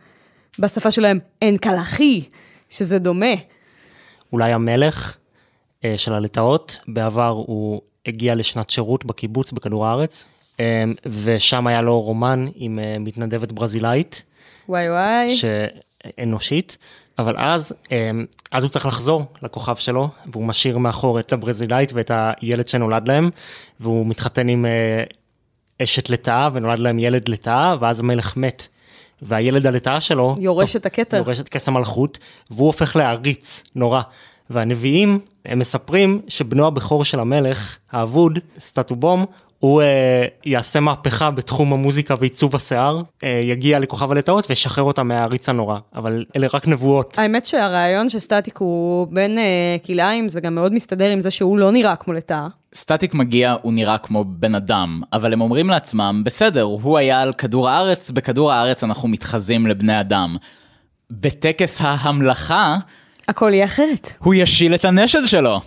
בשפה 0.60 0.92
שלהם, 0.92 1.20
אין 1.42 1.58
קל 1.58 1.76
אחי, 1.82 2.24
שזה 2.70 3.00
דומה. 3.00 3.34
אולי 4.34 4.54
המלך 4.54 5.08
אה, 5.08 5.25
של 5.98 6.14
הלטאות, 6.14 6.80
בעבר 6.88 7.30
הוא 7.30 7.82
הגיע 8.06 8.36
לשנת 8.36 8.70
שירות 8.70 9.06
בקיבוץ 9.06 9.52
בכדור 9.52 9.86
הארץ, 9.86 10.26
אה, 10.60 10.84
ושם 11.24 11.68
היה 11.68 11.82
לו 11.82 12.02
רומן 12.02 12.48
עם 12.56 12.80
אה, 12.80 12.96
מתנדבת 13.00 13.52
ברזילאית, 13.52 14.24
וואי 14.70 14.90
וואי. 14.90 15.36
שאנושית, 15.36 16.78
אבל 17.20 17.36
אז, 17.38 17.74
אה, 17.92 18.12
אז 18.52 18.64
הוא 18.64 18.70
צריך 18.70 18.86
לחזור 18.86 19.24
לכוכב 19.42 19.76
שלו, 19.76 20.10
והוא 20.32 20.46
משאיר 20.46 20.78
מאחור 20.78 21.20
את 21.20 21.34
הברזילאית 21.34 21.94
ואת 21.94 22.12
הילד 22.14 22.68
שנולד 22.68 23.08
להם, 23.08 23.30
והוא 23.80 24.06
מתחתן 24.06 24.50
עם 24.50 24.66
אה, 24.66 25.04
אשת 25.84 26.10
לטאה, 26.10 26.50
ונולד 26.54 26.80
להם 26.80 27.00
ילד 27.00 27.30
לטאה, 27.30 27.76
ואז 27.80 28.00
המלך 28.00 28.38
מת. 28.38 28.68
והילד 29.22 29.68
הלטאה 29.68 30.02
שלו... 30.02 30.36
יורש 30.40 30.76
את 30.76 30.86
הכתר. 30.86 31.18
יורש 31.18 31.40
את 31.40 31.50
כס 31.50 31.68
המלכות, 31.68 32.20
והוא 32.52 32.68
הופך 32.68 32.96
לעריץ 32.96 33.64
נורא. 33.76 34.02
והנביאים, 34.50 35.20
הם 35.46 35.60
מספרים 35.60 36.22
שבנו 36.28 36.68
הבכור 36.68 37.06
של 37.06 37.20
המלך, 37.20 37.78
האבוד, 37.92 38.40
סטטובום, 38.60 39.26
הוא 39.60 39.82
אה, 39.82 40.26
יעשה 40.46 40.80
מהפכה 40.80 41.32
בתחום 41.32 41.74
המוזיקה 41.74 42.16
ועיצוב 42.20 42.56
השיער, 42.56 43.02
אה, 43.24 43.42
יגיע 43.44 43.80
לכוכב 43.80 44.12
הלטאות 44.12 44.50
וישחרר 44.50 44.84
אותה 44.84 45.04
מהעריץ 45.04 45.50
הנורא, 45.50 45.80
אבל 45.96 46.26
אלה 46.36 46.48
רק 46.54 46.68
נבואות. 46.68 47.20
האמת 47.20 47.46
שהרעיון 47.46 48.10
שסטטיק 48.10 48.58
הוא 48.58 49.08
בין 49.12 49.38
אה, 49.38 49.76
כלאיים, 49.86 50.30
זה 50.30 50.42
גם 50.42 50.56
מאוד 50.56 50.74
מסתדר 50.74 51.10
עם 51.10 51.22
זה 51.22 51.32
שהוא 51.32 51.58
לא 51.58 51.72
נראה 51.72 51.96
כמו 51.96 52.14
לטאה. 52.14 52.48
סטטיק 52.76 53.14
מגיע, 53.14 53.56
הוא 53.62 53.74
נראה 53.74 53.98
כמו 53.98 54.24
בן 54.28 54.56
אדם, 54.56 55.02
אבל 55.14 55.34
הם 55.34 55.42
אומרים 55.42 55.70
לעצמם, 55.70 56.22
בסדר, 56.26 56.62
הוא 56.62 56.98
היה 56.98 57.22
על 57.22 57.34
כדור 57.34 57.70
הארץ, 57.70 58.12
בכדור 58.12 58.52
הארץ 58.52 58.84
אנחנו 58.84 59.08
מתחזים 59.08 59.68
לבני 59.68 60.00
אדם. 60.00 60.38
בטקס 61.12 61.82
ההמלכה, 61.82 62.78
הכל 63.28 63.52
יהיה 63.54 63.66
אחרת. 63.66 64.14
הוא 64.20 64.34
ישיל 64.34 64.76
את 64.76 64.86
הנשל 64.86 65.28
שלו. 65.28 65.60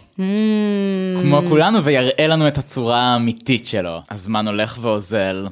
כמו 1.23 1.41
כולנו, 1.49 1.85
ויראה 1.85 2.27
לנו 2.27 2.49
את 2.49 2.59
הצורה 2.59 3.01
האמיתית 3.01 3.67
שלו. 3.67 4.01
הזמן 4.11 4.49
הולך 4.49 4.79
ואוזל, 4.81 5.47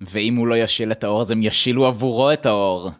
ואם 0.00 0.36
הוא 0.36 0.46
לא 0.46 0.54
ישיל 0.54 0.92
את 0.92 1.04
האור, 1.04 1.20
אז 1.20 1.30
הם 1.30 1.42
ישילו 1.42 1.86
עבורו 1.86 2.32
את 2.32 2.46
האור. 2.46 2.90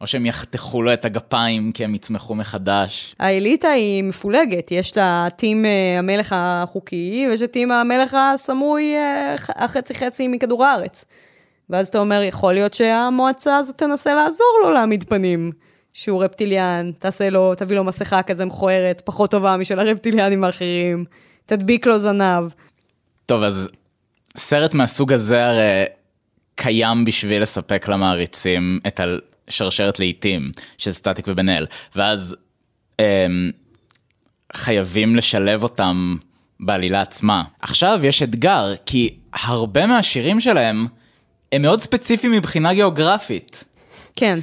או 0.00 0.06
שהם 0.06 0.26
יחתכו 0.26 0.82
לו 0.82 0.92
את 0.92 1.04
הגפיים 1.04 1.72
כי 1.72 1.84
הם 1.84 1.94
יצמחו 1.94 2.34
מחדש. 2.34 3.14
האליטה 3.20 3.68
היא 3.68 4.04
מפולגת, 4.04 4.70
יש 4.70 4.96
לה 4.96 5.28
טים 5.36 5.64
אה, 5.64 5.98
המלך 5.98 6.34
החוקי, 6.36 7.26
ויש 7.28 7.42
את 7.42 7.50
טים 7.50 7.72
המלך 7.72 8.16
הסמוי 8.18 8.94
אה, 8.94 9.34
החצי 9.48 9.94
חצי 9.94 10.28
מכדור 10.28 10.64
הארץ. 10.64 11.04
ואז 11.70 11.88
אתה 11.88 11.98
אומר, 11.98 12.22
יכול 12.22 12.54
להיות 12.54 12.74
שהמועצה 12.74 13.56
הזאת 13.56 13.78
תנסה 13.78 14.14
לעזור 14.14 14.60
לו 14.62 14.70
להעמיד 14.70 15.04
פנים. 15.04 15.52
שהוא 15.92 16.24
רפטיליאן, 16.24 16.90
תעשה 16.98 17.30
לו, 17.30 17.54
תביא 17.54 17.76
לו 17.76 17.84
מסכה 17.84 18.22
כזה 18.22 18.44
מכוערת, 18.44 19.02
פחות 19.04 19.30
טובה 19.30 19.56
משל 19.56 19.78
הרפטיליאנים 19.78 20.44
האחרים, 20.44 21.04
תדביק 21.46 21.86
לו 21.86 21.98
זנב. 21.98 22.52
טוב, 23.26 23.42
אז 23.42 23.68
סרט 24.36 24.74
מהסוג 24.74 25.12
הזה 25.12 25.46
הרי 25.46 25.84
קיים 26.54 27.04
בשביל 27.04 27.42
לספק 27.42 27.88
למעריצים 27.88 28.80
את 28.86 29.00
השרשרת 29.48 29.98
לעיתים 29.98 30.50
של 30.78 30.92
סטטיק 30.92 31.24
ובן 31.28 31.48
אל, 31.48 31.66
ואז 31.96 32.36
הם, 32.98 33.50
חייבים 34.52 35.16
לשלב 35.16 35.62
אותם 35.62 36.16
בעלילה 36.60 37.00
עצמה. 37.00 37.42
עכשיו 37.60 38.00
יש 38.02 38.22
אתגר, 38.22 38.74
כי 38.86 39.16
הרבה 39.32 39.86
מהשירים 39.86 40.40
שלהם 40.40 40.86
הם 41.52 41.62
מאוד 41.62 41.80
ספציפיים 41.80 42.32
מבחינה 42.32 42.74
גיאוגרפית. 42.74 43.64
כן. 44.16 44.38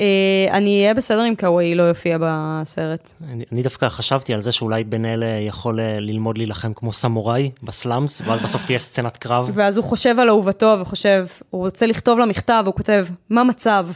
אה, 0.00 0.46
אני 0.50 0.80
אהיה 0.80 0.94
בסדר 0.94 1.28
אם 1.28 1.34
קוואי 1.34 1.74
לא 1.74 1.82
יופיע 1.82 2.18
בסרט. 2.20 3.12
אני, 3.30 3.44
אני 3.52 3.62
דווקא 3.62 3.88
חשבתי 3.88 4.34
על 4.34 4.40
זה 4.40 4.52
שאולי 4.52 4.84
בן 4.84 5.04
אל 5.04 5.22
אה, 5.22 5.28
יכול 5.28 5.80
אה, 5.80 6.00
ללמוד 6.00 6.38
להילחם 6.38 6.72
כמו 6.74 6.92
סמוראי 6.92 7.50
בסלאמס, 7.62 8.22
ואז 8.26 8.40
בסוף 8.40 8.64
תהיה 8.64 8.78
סצנת 8.78 9.16
קרב. 9.16 9.50
ואז 9.54 9.76
הוא 9.76 9.84
חושב 9.84 10.18
על 10.18 10.28
אהובתו 10.28 10.76
וחושב, 10.80 11.26
הוא 11.50 11.64
רוצה 11.64 11.86
לכתוב 11.86 12.18
לה 12.18 12.26
מכתב, 12.26 12.62
הוא 12.66 12.74
כותב, 12.74 13.06
מה 13.30 13.44
מצב? 13.44 13.88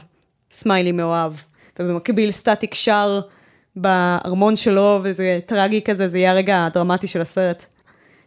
סמיילי 0.51 0.93
מאוהב. 0.93 1.33
ובמקביל 1.79 2.31
סטטיק 2.31 2.75
שר 2.75 3.21
בארמון 3.77 4.57
שלו, 4.57 5.01
וזה 5.03 5.41
טרגי 5.47 5.83
כזה, 5.83 6.09
זה 6.09 6.19
יהיה 6.19 6.31
הרגע 6.31 6.67
הדרמטי 6.67 7.07
של 7.07 7.21
הסרט. 7.21 7.67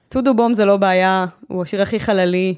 טודו 0.10 0.34
בום 0.34 0.53
זה 0.53 0.65
לא 0.65 0.77
בעיה, 0.77 1.25
הוא 1.48 1.63
השיר 1.63 1.82
הכי 1.82 2.00
חללי, 2.00 2.55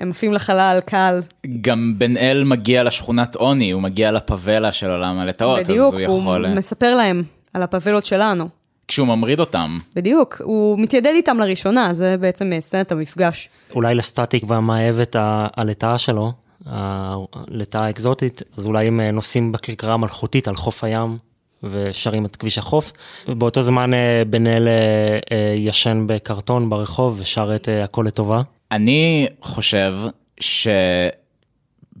הם 0.00 0.10
עפים 0.10 0.32
לחלל, 0.32 0.78
קל. 0.84 1.20
גם 1.60 1.94
בן 1.98 2.16
אל 2.16 2.44
מגיע 2.44 2.82
לשכונת 2.82 3.34
עוני, 3.34 3.70
הוא 3.70 3.82
מגיע 3.82 4.12
לפאבלה 4.12 4.72
של 4.72 4.90
עולם 4.90 5.18
הלטאות, 5.18 5.60
בדיוק, 5.60 5.94
אז 5.94 6.00
הוא 6.00 6.08
הוא 6.08 6.20
יכול... 6.20 6.48
מספר 6.48 6.94
להם 6.94 7.22
על 7.54 7.62
הפאבלות 7.62 8.04
שלנו. 8.04 8.48
כשהוא 8.88 9.06
ממריד 9.06 9.40
אותם. 9.40 9.78
בדיוק, 9.96 10.40
הוא 10.44 10.78
מתיידד 10.78 11.12
איתם 11.14 11.38
לראשונה, 11.38 11.94
זה 11.94 12.16
בעצם 12.20 12.52
סצנת 12.60 12.92
המפגש. 12.92 13.48
אולי 13.74 13.94
לסטטיק 13.94 14.44
והמאהבת 14.46 15.16
הלטאה 15.18 15.98
שלו, 15.98 16.32
הלטאה 16.66 17.84
האקזוטית, 17.84 18.42
אז 18.56 18.66
אולי 18.66 18.86
הם 18.86 19.00
אה, 19.00 19.10
נוסעים 19.10 19.52
בכרכרה 19.52 19.94
המלכותית 19.94 20.48
על 20.48 20.54
חוף 20.54 20.84
הים 20.84 21.18
ושרים 21.62 22.24
את 22.24 22.36
כביש 22.36 22.58
החוף. 22.58 22.92
ובאותו 23.28 23.62
זמן 23.62 23.94
אה, 23.94 24.22
בן 24.26 24.46
אל 24.46 24.68
אה, 24.68 25.18
אה, 25.32 25.54
ישן 25.56 26.04
בקרטון 26.06 26.70
ברחוב 26.70 27.16
ושר 27.20 27.56
את 27.56 27.68
אה, 27.68 27.84
הכל 27.84 28.04
לטובה. 28.06 28.42
אני 28.72 29.26
חושב 29.42 29.94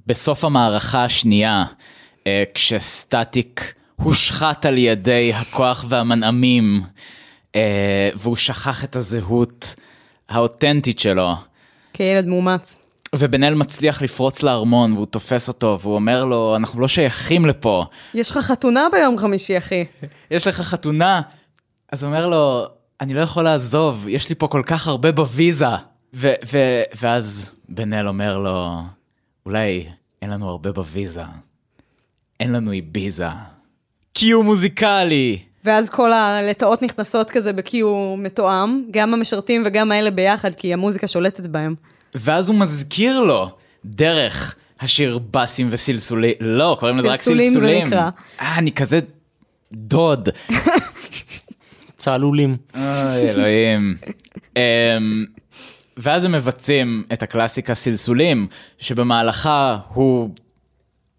שבסוף 0.06 0.44
המערכה 0.44 1.04
השנייה, 1.04 1.64
אה, 2.26 2.44
כשסטטיק 2.54 3.74
הושחת 3.96 4.66
על 4.66 4.78
ידי 4.78 5.32
הכוח 5.34 5.84
והמנעמים, 5.88 6.82
אה, 7.56 8.10
והוא 8.14 8.36
שכח 8.36 8.84
את 8.84 8.96
הזהות 8.96 9.74
האותנטית 10.28 10.98
שלו, 10.98 11.34
כילד 11.92 12.26
מאומץ. 12.26 12.78
ובן 13.14 13.44
אל 13.44 13.54
מצליח 13.54 14.02
לפרוץ 14.02 14.42
לארמון, 14.42 14.92
והוא 14.92 15.06
תופס 15.06 15.48
אותו, 15.48 15.78
והוא 15.80 15.94
אומר 15.94 16.24
לו, 16.24 16.56
אנחנו 16.56 16.80
לא 16.80 16.88
שייכים 16.88 17.46
לפה, 17.46 17.84
יש 18.14 18.30
לך 18.30 18.38
חתונה 18.38 18.86
ביום 18.92 19.18
חמישי, 19.18 19.58
אחי. 19.58 19.84
יש 20.30 20.46
לך 20.46 20.60
חתונה. 20.60 21.20
אז 21.92 22.02
הוא 22.02 22.10
אומר 22.10 22.26
לו, 22.26 22.66
אני 23.00 23.14
לא 23.14 23.20
יכול 23.20 23.44
לעזוב, 23.44 24.08
יש 24.08 24.28
לי 24.28 24.34
פה 24.34 24.48
כל 24.48 24.62
כך 24.66 24.88
הרבה 24.88 25.12
בוויזה. 25.12 25.66
ו- 26.14 26.34
ו- 26.52 26.82
ואז 27.00 27.50
בן 27.68 27.92
אל 27.92 28.08
אומר 28.08 28.38
לו, 28.38 28.76
אולי 29.46 29.86
אין 30.22 30.30
לנו 30.30 30.48
הרבה 30.48 30.72
בוויזה, 30.72 31.22
אין 32.40 32.52
לנו 32.52 32.72
איביזה. 32.72 33.26
קיו 34.12 34.42
מוזיקלי! 34.42 35.38
ואז 35.64 35.90
כל 35.90 36.12
הלטאות 36.12 36.82
נכנסות 36.82 37.30
כזה 37.30 37.52
בקיו 37.52 38.14
מתואם, 38.18 38.82
גם 38.90 39.14
המשרתים 39.14 39.62
וגם 39.66 39.92
האלה 39.92 40.10
ביחד, 40.10 40.54
כי 40.54 40.72
המוזיקה 40.72 41.06
שולטת 41.06 41.46
בהם. 41.46 41.74
ואז 42.14 42.48
הוא 42.48 42.56
מזכיר 42.58 43.20
לו 43.20 43.50
דרך 43.84 44.56
השיר 44.80 45.18
בסים 45.30 45.68
וסלסולים, 45.70 46.34
לא, 46.40 46.76
קוראים 46.80 46.98
לזה 46.98 47.08
רק 47.08 47.16
סלסולים 47.16 47.52
סלסולים. 47.52 47.86
זה 47.86 47.96
נקרא. 47.96 48.10
אה, 48.40 48.58
אני 48.58 48.72
כזה 48.72 49.00
דוד. 49.72 50.28
צהלולים. 51.96 52.56
אוי, 52.74 53.30
אלוהים. 53.30 53.96
ואז 56.02 56.24
הם 56.24 56.32
מבצעים 56.32 57.04
את 57.12 57.22
הקלאסיקה 57.22 57.74
סלסולים, 57.74 58.46
שבמהלכה 58.78 59.78
הוא 59.94 60.30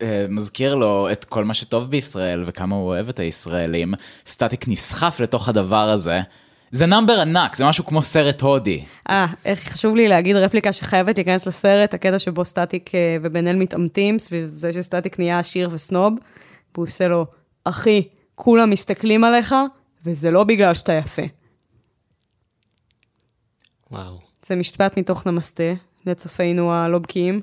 אה, 0.01 0.25
מזכיר 0.29 0.75
לו 0.75 1.11
את 1.11 1.25
כל 1.25 1.43
מה 1.43 1.53
שטוב 1.53 1.89
בישראל 1.89 2.43
וכמה 2.45 2.75
הוא 2.75 2.87
אוהב 2.87 3.09
את 3.09 3.19
הישראלים. 3.19 3.93
סטטיק 4.25 4.67
נסחף 4.67 5.19
לתוך 5.19 5.49
הדבר 5.49 5.89
הזה. 5.89 6.21
זה 6.71 6.85
number 6.85 7.19
ענק, 7.19 7.55
זה 7.55 7.65
משהו 7.65 7.85
כמו 7.85 8.01
סרט 8.01 8.41
הודי. 8.41 8.83
אה, 9.09 9.25
איך 9.45 9.59
חשוב 9.59 9.95
לי 9.95 10.07
להגיד 10.07 10.35
רפליקה 10.35 10.73
שחייבת 10.73 11.17
להיכנס 11.17 11.47
לסרט, 11.47 11.93
הקטע 11.93 12.19
שבו 12.19 12.45
סטטיק 12.45 12.95
אה, 12.95 13.17
ובן 13.23 13.47
אל 13.47 13.55
מתעמתים 13.55 14.19
סביב 14.19 14.45
זה 14.45 14.73
שסטטיק 14.73 15.19
נהיה 15.19 15.39
עשיר 15.39 15.69
וסנוב, 15.71 16.13
והוא 16.73 16.85
עושה 16.85 17.07
לו, 17.07 17.25
אחי, 17.63 18.07
כולם 18.35 18.69
מסתכלים 18.69 19.23
עליך, 19.23 19.55
וזה 20.05 20.31
לא 20.31 20.43
בגלל 20.43 20.73
שאתה 20.73 20.93
יפה. 20.93 21.21
וואו. 23.91 24.30
זה 24.45 24.55
משפט 24.55 24.97
מתוך 24.97 25.27
נמסטה, 25.27 25.73
לצופינו 26.05 26.73
הלא 26.73 26.99
בקיאים. 26.99 27.41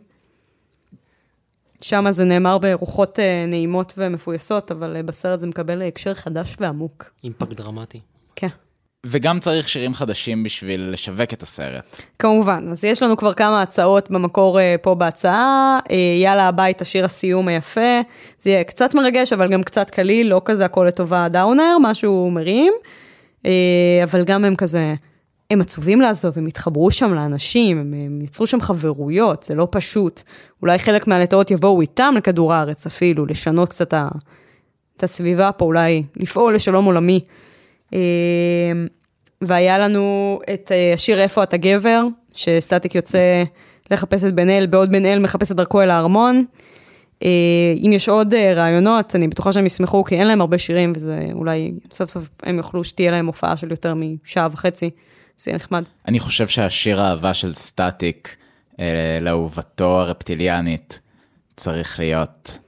שם 1.82 2.04
זה 2.10 2.24
נאמר 2.24 2.58
ברוחות 2.58 3.18
אה, 3.18 3.44
נעימות 3.48 3.92
ומפויסות, 3.96 4.70
אבל 4.70 4.96
אה, 4.96 5.02
בסרט 5.02 5.40
זה 5.40 5.46
מקבל 5.46 5.82
הקשר 5.82 6.14
חדש 6.14 6.56
ועמוק. 6.60 7.10
אימפקט 7.24 7.52
דרמטי. 7.52 8.00
כן. 8.36 8.48
וגם 9.06 9.40
צריך 9.40 9.68
שירים 9.68 9.94
חדשים 9.94 10.42
בשביל 10.42 10.90
לשווק 10.92 11.32
את 11.32 11.42
הסרט. 11.42 12.02
כמובן, 12.18 12.68
אז 12.70 12.84
יש 12.84 13.02
לנו 13.02 13.16
כבר 13.16 13.32
כמה 13.32 13.62
הצעות 13.62 14.10
במקור 14.10 14.60
אה, 14.60 14.74
פה 14.82 14.94
בהצעה. 14.94 15.78
יאללה 16.22 16.48
הביתה, 16.48 16.84
שיר 16.84 17.04
הסיום 17.04 17.48
היפה. 17.48 18.00
זה 18.38 18.50
יהיה 18.50 18.64
קצת 18.64 18.94
מרגש, 18.94 19.32
אבל 19.32 19.48
גם 19.48 19.62
קצת 19.62 19.90
קליל, 19.90 20.26
לא 20.26 20.42
כזה 20.44 20.64
הכל 20.64 20.84
לטובה 20.88 21.28
דאונר, 21.28 21.76
משהו 21.80 22.30
מרים. 22.30 22.72
אבל 24.04 24.24
גם 24.24 24.44
הם 24.44 24.56
כזה, 24.56 24.94
הם 25.50 25.60
עצובים 25.60 26.00
לעזוב, 26.00 26.38
הם 26.38 26.46
התחברו 26.46 26.90
שם 26.90 27.14
לאנשים, 27.14 27.78
הם, 27.78 27.94
הם 28.06 28.20
יצרו 28.22 28.46
שם 28.46 28.60
חברויות, 28.60 29.42
זה 29.42 29.54
לא 29.54 29.68
פשוט. 29.70 30.22
אולי 30.62 30.78
חלק 30.78 31.06
מהלטאות 31.06 31.50
יבואו 31.50 31.80
איתם 31.80 32.14
לכדור 32.16 32.54
הארץ 32.54 32.86
אפילו, 32.86 33.26
לשנות 33.26 33.68
קצת 33.68 33.94
ה- 33.94 34.08
את 34.96 35.02
הסביבה 35.02 35.52
פה, 35.52 35.64
אולי 35.64 36.02
לפעול 36.16 36.54
לשלום 36.54 36.84
עולמי. 36.84 37.20
אה, 37.94 37.98
והיה 39.42 39.78
לנו 39.78 40.38
את 40.54 40.72
אה, 40.72 40.94
השיר 40.94 41.20
איפה 41.22 41.42
אתה 41.42 41.56
גבר, 41.56 42.02
שסטטיק 42.34 42.94
יוצא 42.94 43.42
לחפש 43.90 44.24
את 44.24 44.34
בן 44.34 44.50
אל, 44.50 44.66
בעוד 44.66 44.90
בן 44.90 45.06
אל 45.06 45.18
מחפש 45.18 45.52
את 45.52 45.56
דרכו 45.56 45.82
אל 45.82 45.90
הארמון. 45.90 46.44
אה, 47.22 47.28
אם 47.76 47.90
יש 47.92 48.08
עוד 48.08 48.34
רעיונות, 48.34 49.16
אני 49.16 49.28
בטוחה 49.28 49.52
שהם 49.52 49.66
ישמחו, 49.66 50.04
כי 50.04 50.14
אין 50.14 50.26
להם 50.26 50.40
הרבה 50.40 50.58
שירים, 50.58 50.92
וזה 50.96 51.26
אולי 51.32 51.72
סוף 51.90 52.10
סוף 52.10 52.28
הם 52.42 52.56
יוכלו 52.56 52.84
שתהיה 52.84 53.10
להם 53.10 53.26
הופעה 53.26 53.56
של 53.56 53.70
יותר 53.70 53.94
משעה 53.94 54.48
וחצי, 54.52 54.90
זה 55.38 55.50
יהיה 55.50 55.56
נחמד. 55.56 55.84
אני 56.08 56.20
חושב 56.20 56.48
שהשיר 56.48 57.00
האהבה 57.02 57.34
של 57.34 57.54
סטטיק 57.54 58.36
אה, 58.80 58.84
לאהובתו 59.20 60.00
הרפטיליאנית 60.00 61.00
צריך 61.56 61.98
להיות 62.00 62.58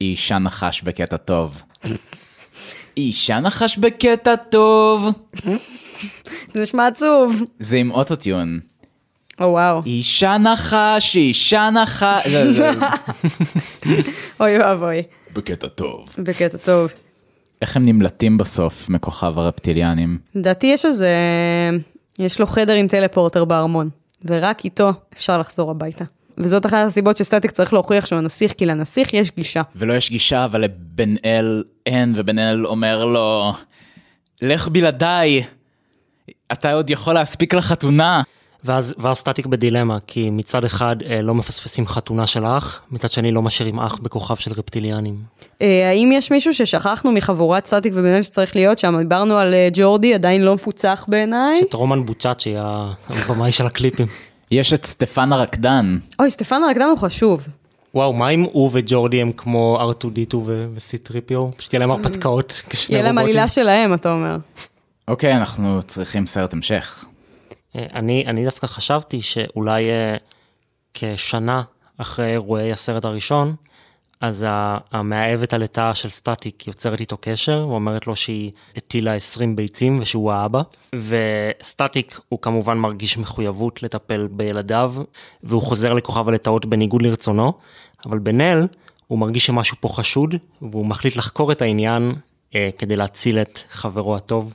אישה 0.00 0.38
נחש 0.38 0.82
בקטע 0.82 1.16
טוב. 1.16 1.62
אישה 2.96 3.40
נחש 3.40 3.78
בקטע 3.78 4.36
טוב. 4.36 5.06
זה 6.52 6.62
נשמע 6.62 6.86
עצוב. 6.86 7.42
זה 7.58 7.76
עם 7.76 7.90
אוטוטיון. 7.90 8.60
או 9.40 9.46
וואו, 9.46 9.82
אישה 9.86 10.38
נחש, 10.38 11.16
אישה 11.16 11.70
נחש. 11.70 12.28
זה- 12.28 12.52
זה- 12.52 12.70
אוי 14.40 14.58
ואבוי, 14.58 15.02
בקטע 15.32 15.68
טוב. 15.68 16.04
בקטע 16.18 16.58
טוב. 16.58 16.92
איך 17.62 17.76
הם 17.76 17.82
נמלטים 17.86 18.38
בסוף 18.38 18.88
מכוכב 18.88 19.38
הרפטיליאנים? 19.38 20.18
לדעתי 20.34 20.66
יש 20.66 20.84
איזה, 20.86 21.08
יש 22.18 22.40
לו 22.40 22.46
חדר 22.46 22.72
עם 22.72 22.88
טלפורטר 22.88 23.44
בארמון, 23.44 23.88
ורק 24.24 24.64
איתו 24.64 24.92
אפשר 25.12 25.40
לחזור 25.40 25.70
הביתה. 25.70 26.04
וזאת 26.38 26.66
אחת 26.66 26.86
הסיבות 26.86 27.16
שסטטיק 27.16 27.50
צריך 27.50 27.72
להוכיח 27.72 28.06
שהוא 28.06 28.18
הנסיך, 28.18 28.52
כי 28.52 28.66
לנסיך 28.66 29.14
יש 29.14 29.30
גישה. 29.36 29.62
ולא 29.76 29.92
יש 29.92 30.10
גישה, 30.10 30.44
אבל 30.44 30.60
לבן 30.60 31.14
אל 31.24 31.64
אין, 31.86 32.12
ובן 32.16 32.38
אל 32.38 32.66
אומר 32.66 33.04
לו, 33.04 33.52
לך 34.42 34.68
בלעדיי, 34.68 35.44
אתה 36.52 36.72
עוד 36.72 36.90
יכול 36.90 37.14
להספיק 37.14 37.54
לחתונה. 37.54 38.22
ואז, 38.64 38.94
ואז 38.98 39.16
סטטיק 39.16 39.46
בדילמה, 39.46 39.98
כי 40.06 40.30
מצד 40.30 40.64
אחד 40.64 40.96
אה, 41.02 41.22
לא 41.22 41.34
מפספסים 41.34 41.86
חתונה 41.86 42.26
של 42.26 42.46
אח, 42.46 42.80
מצד 42.90 43.10
שני 43.10 43.32
לא 43.32 43.42
משאירים 43.42 43.80
אח 43.80 43.98
בכוכב 44.02 44.34
של 44.34 44.52
רפטיליאנים. 44.52 45.16
אה, 45.62 45.88
האם 45.88 46.12
יש 46.12 46.30
מישהו 46.30 46.54
ששכחנו 46.54 47.12
מחבורת 47.12 47.66
סטטיק 47.66 47.92
ובן 47.96 48.22
שצריך 48.22 48.56
להיות 48.56 48.78
שם? 48.78 48.98
דיברנו 48.98 49.38
על 49.38 49.54
אה, 49.54 49.68
ג'ורדי, 49.72 50.14
עדיין 50.14 50.42
לא 50.42 50.54
מפוצח 50.54 51.04
בעיניי. 51.08 51.62
את 51.68 51.74
רומן 51.74 52.06
בוצ'אצ'י, 52.06 52.54
הבמאי 53.08 53.52
של 53.52 53.66
הקליפים. 53.66 54.06
יש 54.50 54.72
את 54.72 54.86
סטפן 54.86 55.32
הרקדן, 55.32 55.98
אוי, 56.18 56.30
סטפן 56.30 56.62
הרקדן 56.62 56.86
הוא 56.90 56.98
חשוב. 56.98 57.46
וואו, 57.94 58.12
מה 58.12 58.28
אם 58.28 58.42
הוא 58.52 58.70
וג'ורדי 58.72 59.20
הם 59.20 59.32
כמו 59.32 59.92
R2D2 59.92 60.36
ו-C3PO? 60.36 61.56
פשוט 61.56 61.72
יהיה 61.72 61.80
להם 61.80 61.90
הרפתקאות 61.94 62.62
כשני 62.68 62.94
יהיה 62.94 63.04
להם 63.04 63.18
רובוטים. 63.18 63.36
עלילה 63.36 63.48
שלהם, 63.48 63.94
אתה 63.94 64.12
אומר. 64.12 64.36
אוקיי, 65.08 65.36
אנחנו 65.36 65.80
צריכים 65.86 66.26
סרט 66.26 66.52
המשך. 66.52 67.04
אה, 67.76 67.86
אני, 67.94 68.24
אני 68.26 68.44
דווקא 68.44 68.66
חשבתי 68.66 69.22
שאולי 69.22 69.90
אה, 69.90 70.16
כשנה 70.94 71.62
אחרי 71.98 72.30
אירועי 72.30 72.72
הסרט 72.72 73.04
הראשון, 73.04 73.54
אז 74.20 74.46
המאהבת 74.92 75.52
הלטאה 75.52 75.94
של 75.94 76.08
סטטיק 76.08 76.66
יוצרת 76.66 77.00
איתו 77.00 77.16
קשר 77.20 77.66
ואומרת 77.68 78.06
לו 78.06 78.16
שהיא 78.16 78.52
הטילה 78.76 79.14
20 79.14 79.56
ביצים 79.56 79.98
ושהוא 80.00 80.32
האבא. 80.32 80.62
וסטטיק 80.94 82.20
הוא 82.28 82.38
כמובן 82.42 82.78
מרגיש 82.78 83.18
מחויבות 83.18 83.82
לטפל 83.82 84.28
בילדיו, 84.30 84.94
והוא 85.42 85.62
חוזר 85.62 85.92
לכוכב 85.92 86.28
הלטאות 86.28 86.66
בניגוד 86.66 87.02
לרצונו, 87.02 87.52
אבל 88.06 88.18
בנל 88.18 88.66
הוא 89.06 89.18
מרגיש 89.18 89.46
שמשהו 89.46 89.76
פה 89.80 89.88
חשוד, 89.88 90.34
והוא 90.62 90.86
מחליט 90.86 91.16
לחקור 91.16 91.52
את 91.52 91.62
העניין 91.62 92.12
אה, 92.54 92.70
כדי 92.78 92.96
להציל 92.96 93.38
את 93.38 93.58
חברו 93.70 94.16
הטוב. 94.16 94.54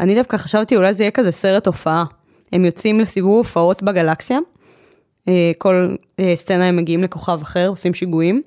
אני 0.00 0.14
דווקא 0.14 0.36
חשבתי, 0.36 0.76
אולי 0.76 0.92
זה 0.92 1.02
יהיה 1.04 1.10
כזה 1.10 1.30
סרט 1.32 1.66
הופעה. 1.66 2.04
הם 2.52 2.64
יוצאים 2.64 3.00
לסיבוב 3.00 3.36
הופעות 3.36 3.82
בגלקסיה. 3.82 4.38
אה, 5.28 5.50
כל 5.58 5.94
אה, 6.20 6.32
סצנה 6.36 6.66
הם 6.66 6.76
מגיעים 6.76 7.02
לכוכב 7.02 7.38
אחר, 7.42 7.68
עושים 7.68 7.94
שיגועים. 7.94 8.42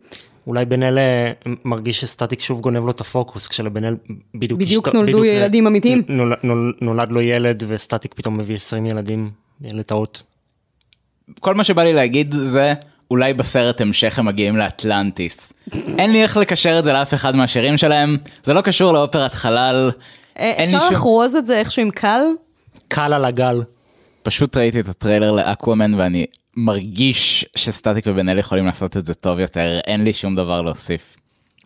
אולי 0.47 0.65
בן 0.65 0.83
אל 0.83 0.97
אה, 0.97 1.31
מרגיש 1.65 1.99
שסטטיק 2.01 2.41
שוב 2.41 2.61
גונב 2.61 2.85
לו 2.85 2.91
את 2.91 3.01
הפוקוס, 3.01 3.47
כשלבן 3.47 3.83
אל 3.83 3.95
בדיוק... 4.35 4.59
בדיוק 4.59 4.87
השת- 4.87 4.95
נולדו 4.95 5.17
בדיוק, 5.19 5.35
ילדים 5.35 5.67
אמיתיים. 5.67 6.01
נול, 6.07 6.33
נול, 6.43 6.73
נולד 6.81 7.09
לו 7.09 7.21
ילד 7.21 7.63
וסטטיק 7.67 8.13
פתאום 8.13 8.37
מביא 8.37 8.55
20 8.55 8.85
ילדים 8.85 9.29
לטעות. 9.61 10.23
כל 11.39 11.53
מה 11.55 11.63
שבא 11.63 11.83
לי 11.83 11.93
להגיד 11.93 12.35
זה, 12.43 12.73
אולי 13.11 13.33
בסרט 13.33 13.81
המשך 13.81 14.19
הם 14.19 14.25
מגיעים 14.25 14.57
לאטלנטיס. 14.57 15.53
אין 15.97 16.11
לי 16.11 16.23
איך 16.23 16.37
לקשר 16.37 16.79
את 16.79 16.83
זה 16.83 16.93
לאף 16.93 17.13
אחד 17.13 17.35
מהשירים 17.35 17.77
שלהם, 17.77 18.17
זה 18.43 18.53
לא 18.53 18.61
קשור 18.61 18.93
לאופרת 18.93 19.33
חלל. 19.33 19.91
אה, 20.39 20.63
אפשר 20.63 20.89
לחרוז 20.89 21.35
את 21.35 21.45
זה 21.45 21.59
איכשהו 21.59 21.81
עם 21.81 21.91
קל? 21.91 22.21
קל 22.87 23.13
על 23.13 23.25
הגל. 23.25 23.63
פשוט 24.23 24.57
ראיתי 24.57 24.79
את 24.79 24.87
הטריילר 24.87 25.31
לאקוואמן 25.31 25.93
ואני 25.93 26.25
מרגיש 26.57 27.45
שסטטיק 27.55 28.05
ובן 28.07 28.29
אל 28.29 28.37
יכולים 28.37 28.65
לעשות 28.65 28.97
את 28.97 29.05
זה 29.05 29.13
טוב 29.13 29.39
יותר, 29.39 29.79
אין 29.87 30.03
לי 30.03 30.13
שום 30.13 30.35
דבר 30.35 30.61
להוסיף. 30.61 31.15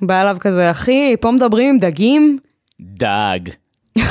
בא 0.01 0.21
אליו 0.21 0.37
כזה, 0.39 0.71
אחי, 0.71 1.15
פה 1.21 1.31
מדברים 1.31 1.69
עם 1.69 1.79
דגים? 1.79 2.37
דג. 2.81 3.39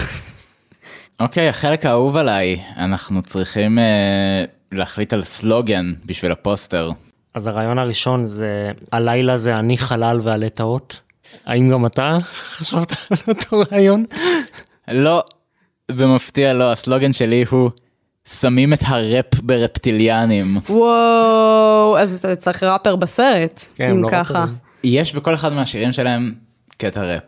אוקיי, 1.21 1.49
החלק 1.49 1.87
האהוב 1.87 2.17
עליי, 2.17 2.61
אנחנו 2.77 3.23
צריכים 3.23 3.79
אה, 3.79 4.45
להחליט 4.73 5.13
על 5.13 5.23
סלוגן 5.23 5.93
בשביל 6.07 6.33
הפוסטר. 6.33 6.91
אז 7.35 7.47
הרעיון 7.47 7.79
הראשון 7.79 8.25
זה, 8.25 8.67
הלילה 8.93 9.39
זה 9.39 9.59
אני 9.59 9.79
חלל 9.79 10.21
והלטאות. 10.23 11.01
האם 11.47 11.71
גם 11.71 11.87
אתה 11.87 12.19
חשבת 12.35 12.93
על 13.11 13.17
אותו 13.29 13.63
רעיון? 13.73 14.05
לא, 14.89 15.25
במפתיע 15.91 16.53
לא, 16.53 16.73
הסלוגן 16.73 17.13
שלי 17.13 17.45
הוא 17.51 17.71
שמים 18.41 18.73
את 18.73 18.79
הראפ 18.83 19.35
ברפטיליאנים. 19.43 20.57
וואו, 20.69 21.99
אז 21.99 22.19
אתה 22.19 22.37
צריך 22.37 22.63
ראפר 22.63 22.97
בסרט, 22.97 23.65
כן, 23.75 23.91
אם 23.91 24.03
לא 24.03 24.09
ככה. 24.13 24.39
ראפרים. 24.41 24.57
יש 24.85 25.15
בכל 25.15 25.35
אחד 25.35 25.53
מהשירים 25.53 25.93
שלהם 25.93 26.35
קטע 26.79 27.03
ראפ. 27.03 27.23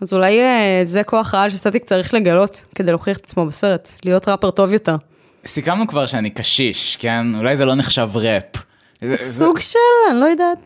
אז 0.00 0.12
אולי 0.12 0.40
אה, 0.40 0.80
זה 0.84 1.02
כוח 1.04 1.34
רעל 1.34 1.50
שסטטיק 1.50 1.84
צריך 1.84 2.14
לגלות 2.14 2.64
כדי 2.74 2.90
להוכיח 2.90 3.16
את 3.18 3.24
עצמו 3.24 3.46
בסרט, 3.46 3.88
להיות 4.04 4.28
ראפר 4.28 4.50
טוב 4.50 4.72
יותר. 4.72 4.96
סיכמנו 5.44 5.86
כבר 5.86 6.06
שאני 6.06 6.30
קשיש, 6.30 6.96
כן? 7.00 7.34
אולי 7.34 7.56
זה 7.56 7.64
לא 7.64 7.74
נחשב 7.74 8.08
ראפ. 8.14 8.44
זה- 9.00 9.08
זה- 9.08 9.16
סוג 9.16 9.58
של, 9.58 9.78
אני 10.10 10.20
לא 10.20 10.24
יודעת. 10.26 10.58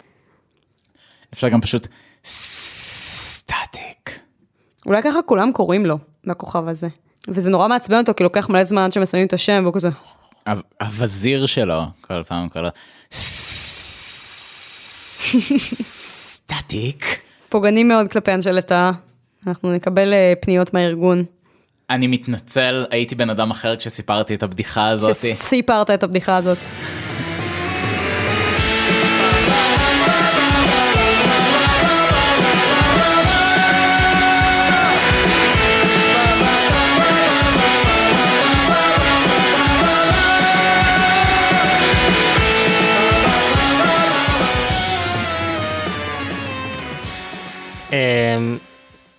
אפשר 1.35 1.49
גם 1.49 1.61
פשוט 1.61 1.89
סטטיק. 3.51 4.21
אולי 4.87 5.03
ככה 5.03 5.23
כולם 5.27 5.53
קוראים 5.53 5.87
לו, 5.87 5.99
מהכוכב 6.25 6.69
הזה. 6.69 6.89
וזה 7.29 7.51
נורא 7.51 7.69
מעצבן 7.69 7.99
אותו, 7.99 8.13
כי 8.17 8.25
לוקח 8.25 8.49
מלא 8.49 8.65
זמן 8.65 8.83
עד 8.83 8.93
שמסיימים 8.93 9.27
את 9.27 9.33
השם, 9.33 9.61
והוא 9.63 9.75
כזה... 9.75 9.89
ה- 10.49 10.53
הווזיר 10.85 11.47
שלו, 11.47 11.83
כל 12.01 12.23
פעם 12.29 12.49
קורא 12.49 12.65
לו 12.65 12.71
סטטיק. 15.87 17.21
פוגעני 17.49 17.85
מאוד 17.85 18.09
כלפי 18.11 18.33
אנשי 18.35 18.53
לטאה. 18.53 18.91
אנחנו 19.47 19.73
נקבל 19.75 20.13
אה, 20.13 20.33
פניות 20.41 20.75
מהארגון. 20.75 21.25
אני 21.91 22.07
מתנצל, 22.07 22.87
הייתי 22.91 23.15
בן 23.15 23.31
אדם 23.31 23.51
אחר 23.51 23.77
כשסיפרתי 23.77 24.35
את 24.35 24.43
הבדיחה 24.43 24.89
הזאת. 24.89 25.15
שסיפרת 25.17 25.91
את 25.91 26.03
הבדיחה 26.03 26.37
הזאת. 26.37 26.59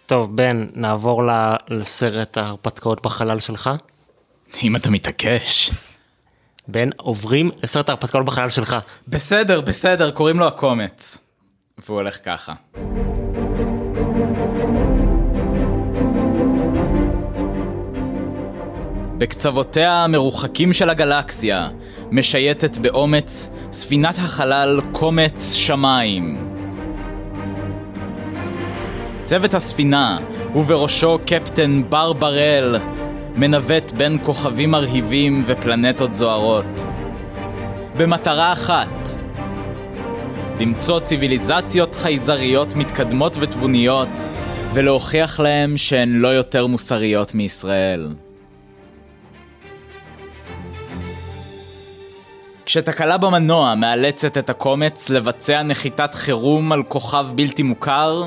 טוב, 0.06 0.36
בן, 0.36 0.68
נעבור 0.74 1.24
לסרט 1.70 2.38
ההרפתקאות 2.38 3.02
בחלל 3.02 3.40
שלך. 3.40 3.70
אם 4.64 4.76
אתה 4.76 4.92
מתעקש. 4.92 5.72
בן, 6.68 6.90
עוברים 6.98 7.52
לסרט 7.64 7.90
ההרפתקאות 7.90 8.26
בחלל 8.26 8.50
שלך. 8.50 8.76
בסדר, 9.08 9.62
בסדר, 9.62 10.12
קוראים 10.12 10.40
לו 10.40 10.48
הקומץ. 10.48 11.20
והוא 11.78 11.98
הולך 11.98 12.18
ככה. 12.26 12.54
בקצוותיה 19.18 20.04
המרוחקים 20.04 20.74
של 20.74 20.90
הגלקסיה, 20.90 21.70
משייטת 22.12 22.78
באומץ 22.78 23.50
ספינת 23.72 24.16
החלל 24.18 24.80
קומץ 24.92 25.54
שמיים. 25.54 26.57
צוות 29.28 29.54
הספינה, 29.54 30.18
ובראשו 30.56 31.20
קפטן 31.26 31.84
בר 31.90 32.14
בראל, 32.14 32.76
מנווט 33.36 33.92
בין 33.92 34.18
כוכבים 34.24 34.72
מרהיבים 34.72 35.44
ופלנטות 35.46 36.14
זוהרות. 36.14 36.86
במטרה 37.98 38.54
אחת, 38.54 39.10
למצוא 40.60 41.00
ציוויליזציות 41.00 41.96
חייזריות 41.96 42.76
מתקדמות 42.76 43.38
ותבוניות, 43.40 44.30
ולהוכיח 44.74 45.40
להם 45.40 45.78
שהן 45.78 46.10
לא 46.14 46.28
יותר 46.28 46.68
מוסריות 46.68 47.36
מישראל. 47.36 48.10
כשתקלה 52.66 53.18
במנוע 53.18 53.76
מאלצת 53.76 54.38
את 54.38 54.50
הקומץ 54.50 55.10
לבצע 55.10 55.64
נחיתת 55.64 56.14
חירום 56.14 56.72
על 56.72 56.84
כוכב 56.84 57.28
בלתי 57.36 57.64
מוכר, 57.64 58.24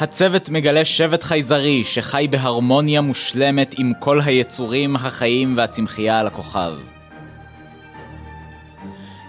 הצוות 0.00 0.48
מגלה 0.48 0.84
שבט 0.84 1.22
חייזרי 1.22 1.84
שחי 1.84 2.26
בהרמוניה 2.30 3.00
מושלמת 3.00 3.74
עם 3.78 3.92
כל 3.98 4.20
היצורים 4.20 4.96
החיים 4.96 5.56
והצמחייה 5.56 6.20
על 6.20 6.26
הכוכב. 6.26 6.72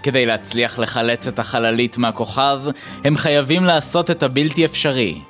כדי 0.02 0.26
להצליח 0.26 0.78
לחלץ 0.78 1.26
את 1.28 1.38
החללית 1.38 1.98
מהכוכב, 1.98 2.60
הם 3.04 3.16
חייבים 3.16 3.64
לעשות 3.64 4.10
את 4.10 4.22
הבלתי 4.22 4.64
אפשרי. 4.64 5.20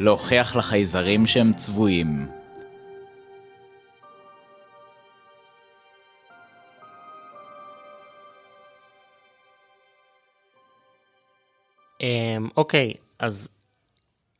להוכיח 0.00 0.56
לחייזרים 0.56 1.26
שהם 1.26 1.52
צבועים. 1.56 2.37
אוקיי, 12.56 12.94
אז 13.18 13.48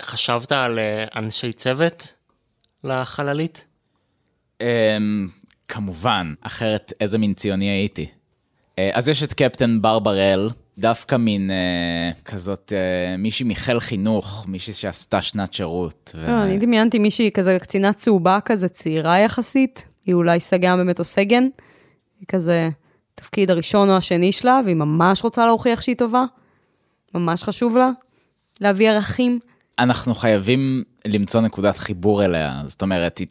חשבת 0.03 0.53
על 0.53 0.79
אה, 0.79 1.05
אנשי 1.17 1.53
צוות 1.53 2.15
לחללית? 2.85 3.67
אמ, 4.61 5.29
כמובן, 5.69 6.35
אחרת 6.41 6.93
איזה 7.01 7.19
מין 7.19 7.35
ציוני 7.35 7.69
הייתי. 7.69 8.07
אה, 8.79 8.91
אז 8.93 9.09
יש 9.09 9.23
את 9.23 9.33
קפטן 9.33 9.83
בר 9.83 9.99
בראל, 9.99 10.51
דווקא 10.79 11.17
מין 11.17 11.51
אה, 11.51 12.11
כזאת, 12.25 12.73
אה, 12.77 13.17
מישהי 13.17 13.47
מחיל 13.47 13.81
חינוך, 13.81 14.45
מישהי 14.49 14.73
שעשתה 14.73 15.23
שנת 15.23 15.55
שירות. 15.55 16.15
ו... 16.17 16.23
לא, 16.23 16.43
אני 16.43 16.59
דמיינתי 16.59 16.99
מישהי 16.99 17.31
כזה 17.31 17.59
קצינה 17.61 17.93
צהובה 17.93 18.39
כזה, 18.45 18.69
צעירה 18.69 19.19
יחסית, 19.19 19.85
היא 20.07 20.15
אולי 20.15 20.41
סגן 20.41 20.77
באמת 20.77 20.99
או 20.99 21.05
סגן, 21.05 21.49
היא 22.21 22.27
כזה 22.29 22.69
תפקיד 23.15 23.51
הראשון 23.51 23.91
או 23.91 23.97
השני 23.97 24.33
שלה, 24.33 24.61
והיא 24.65 24.77
ממש 24.77 25.25
רוצה 25.25 25.47
להוכיח 25.47 25.83
שהיא 25.83 25.97
טובה, 25.97 26.25
ממש 27.15 27.43
חשוב 27.43 27.77
לה 27.77 27.91
להביא 28.61 28.91
ערכים. 28.91 29.39
אנחנו 29.79 30.15
חייבים 30.15 30.85
למצוא 31.07 31.41
נקודת 31.41 31.79
חיבור 31.79 32.25
אליה, 32.25 32.63
זאת 32.65 32.83
אומרת, 32.83 33.19
היא... 33.19 33.27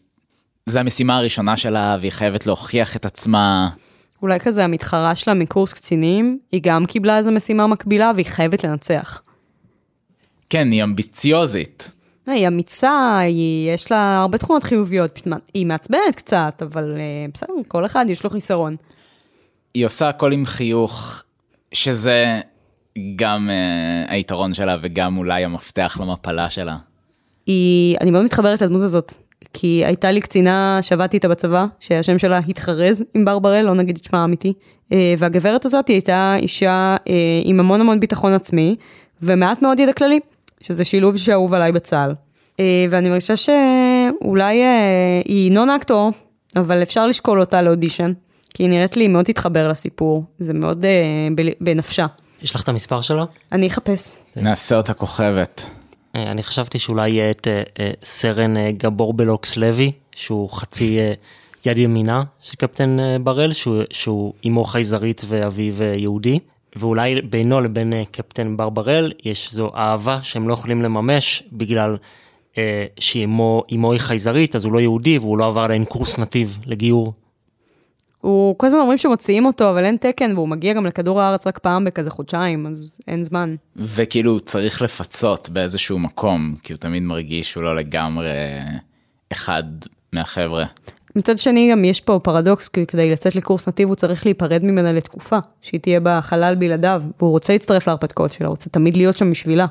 זו 0.65 0.79
המשימה 0.79 1.17
הראשונה 1.17 1.57
שלה, 1.57 1.97
והיא 1.99 2.11
חייבת 2.11 2.45
להוכיח 2.45 2.95
את 2.95 3.05
עצמה. 3.05 3.69
אולי 4.21 4.39
כזה 4.39 4.63
המתחרה 4.63 5.15
שלה 5.15 5.33
מקורס 5.33 5.73
קצינים, 5.73 6.39
היא 6.51 6.61
גם 6.63 6.85
קיבלה 6.85 7.17
איזו 7.17 7.31
משימה 7.31 7.67
מקבילה 7.67 8.11
והיא 8.15 8.25
חייבת 8.25 8.63
לנצח. 8.63 9.21
כן, 10.49 10.71
היא 10.71 10.83
אמביציוזית. 10.83 11.91
לא, 12.27 12.33
היא 12.33 12.47
אמיצה, 12.47 13.17
היא, 13.17 13.71
יש 13.71 13.91
לה 13.91 14.17
הרבה 14.21 14.37
תכונות 14.37 14.63
חיוביות, 14.63 15.11
פשוט 15.15 15.27
היא 15.53 15.65
מעצבנת 15.65 16.15
קצת, 16.15 16.61
אבל 16.65 16.95
אה, 16.97 17.25
בסדר, 17.33 17.53
כל 17.67 17.85
אחד 17.85 18.05
יש 18.09 18.23
לו 18.23 18.29
חיסרון. 18.29 18.75
היא 19.73 19.85
עושה 19.85 20.09
הכל 20.09 20.31
עם 20.31 20.45
חיוך, 20.45 21.23
שזה 21.71 22.41
גם 23.15 23.49
uh, 23.49 24.11
היתרון 24.11 24.53
שלה 24.53 24.77
וגם 24.81 25.17
אולי 25.17 25.43
המפתח 25.43 25.97
למפלה 26.01 26.49
שלה. 26.49 26.77
היא, 27.45 27.97
אני 28.01 28.11
מאוד 28.11 28.23
מתחברת 28.23 28.61
לדמות 28.61 28.81
הזאת, 28.81 29.13
כי 29.53 29.85
הייתה 29.85 30.11
לי 30.11 30.21
קצינה 30.21 30.79
שעבדתי 30.81 31.17
איתה 31.17 31.27
בצבא, 31.27 31.65
שהשם 31.79 32.17
שלה 32.19 32.37
התחרז 32.37 33.05
עם 33.13 33.25
ברברל, 33.25 33.61
לא 33.61 33.73
נגיד 33.73 33.97
את 33.97 34.03
שמה 34.03 34.21
האמיתי, 34.21 34.53
אה, 34.91 35.13
והגברת 35.17 35.65
הזאת 35.65 35.87
היא 35.87 35.95
הייתה 35.95 36.35
אישה 36.39 36.95
אה, 37.07 37.13
עם 37.43 37.59
המון 37.59 37.81
המון 37.81 37.99
ביטחון 37.99 38.33
עצמי, 38.33 38.75
ומעט 39.21 39.61
מאוד 39.61 39.79
ידע 39.79 39.93
כללי, 39.93 40.19
שזה 40.61 40.83
שילוב 40.83 41.17
שאהוב 41.17 41.53
עליי 41.53 41.71
בצה"ל. 41.71 42.13
אה, 42.59 42.85
ואני 42.89 43.09
מרגישה 43.09 43.35
שאולי 43.35 44.61
אה, 44.61 45.21
היא 45.25 45.51
נון 45.51 45.69
אקטור, 45.69 46.11
אבל 46.55 46.81
אפשר 46.81 47.07
לשקול 47.07 47.39
אותה 47.39 47.61
לאודישן, 47.61 48.11
כי 48.53 48.63
היא 48.63 48.69
נראית 48.69 48.97
לי 48.97 49.07
מאוד 49.07 49.25
תתחבר 49.25 49.67
לסיפור, 49.67 50.23
זה 50.39 50.53
מאוד 50.53 50.85
בנפשה. 51.61 52.05
יש 52.41 52.55
לך 52.55 52.63
את 52.63 52.69
המספר 52.69 53.01
שלו? 53.01 53.23
אני 53.51 53.67
אחפש. 53.67 54.19
נעשה 54.35 54.77
אותה 54.77 54.93
כוכבת. 54.93 55.65
אה, 56.15 56.31
אני 56.31 56.43
חשבתי 56.43 56.79
שאולי 56.79 57.09
יהיה 57.09 57.31
את 57.31 57.47
אה, 57.47 57.63
אה, 57.79 57.91
סרן 58.03 58.71
גבור 58.71 59.13
בלוקס 59.13 59.57
לוי, 59.57 59.91
שהוא 60.15 60.49
חצי 60.49 60.99
יד 61.65 61.77
ימינה 61.77 62.23
של 62.41 62.55
קפטן 62.55 62.97
בראל, 63.23 63.53
שהוא, 63.53 63.83
שהוא 63.89 64.33
אמו 64.47 64.63
חייזרית 64.63 65.21
ואביו 65.27 65.83
יהודי, 65.83 66.39
ואולי 66.75 67.21
בינו 67.21 67.61
לבין 67.61 67.93
קפטן 68.11 68.57
בר 68.57 68.69
בראל 68.69 69.11
יש 69.23 69.53
זו 69.53 69.71
אהבה 69.75 70.19
שהם 70.21 70.49
לא 70.49 70.53
יכולים 70.53 70.81
לממש 70.81 71.43
בגלל 71.51 71.97
שאמו 72.99 73.63
אמו 73.75 73.91
היא 73.91 73.99
חייזרית, 73.99 74.55
אז 74.55 74.65
הוא 74.65 74.73
לא 74.73 74.79
יהודי 74.79 75.17
והוא 75.17 75.37
לא 75.37 75.47
עבר 75.47 75.61
עדיין 75.61 75.85
קורס 75.85 76.17
נתיב 76.17 76.57
לגיור. 76.65 77.13
הוא, 78.27 78.57
כל 78.57 78.67
הזמן 78.67 78.79
אומרים 78.79 78.97
שמוציאים 78.97 79.45
אותו, 79.45 79.69
אבל 79.69 79.85
אין 79.85 79.97
תקן, 79.97 80.31
והוא 80.35 80.47
מגיע 80.47 80.73
גם 80.73 80.85
לכדור 80.85 81.21
הארץ 81.21 81.47
רק 81.47 81.57
פעם 81.57 81.85
בכזה 81.85 82.09
חודשיים, 82.09 82.65
אז 82.67 82.99
אין 83.07 83.23
זמן. 83.23 83.55
וכאילו 83.75 84.39
צריך 84.39 84.81
לפצות 84.81 85.49
באיזשהו 85.49 85.99
מקום, 85.99 86.55
כי 86.63 86.73
הוא 86.73 86.79
תמיד 86.79 87.03
מרגיש 87.03 87.51
שהוא 87.51 87.63
לא 87.63 87.75
לגמרי 87.75 88.29
אחד 89.31 89.63
מהחבר'ה. 90.13 90.65
מצד 91.15 91.37
שני, 91.37 91.71
גם 91.71 91.85
יש 91.85 92.01
פה 92.01 92.19
פרדוקס, 92.23 92.67
כי 92.67 92.85
כדי 92.85 93.11
לצאת 93.11 93.35
לקורס 93.35 93.67
נתיב 93.67 93.87
הוא 93.87 93.95
צריך 93.95 94.25
להיפרד 94.25 94.63
ממנה 94.63 94.91
לתקופה, 94.93 95.37
שהיא 95.61 95.81
תהיה 95.81 95.99
בחלל 96.03 96.55
בלעדיו, 96.55 97.03
והוא 97.19 97.31
רוצה 97.31 97.53
להצטרף 97.53 97.87
להרפתקאות 97.87 98.31
שלה, 98.31 98.47
הוא 98.47 98.51
רוצה 98.51 98.69
תמיד 98.69 98.97
להיות 98.97 99.17
שם 99.17 99.31
בשבילה. 99.31 99.65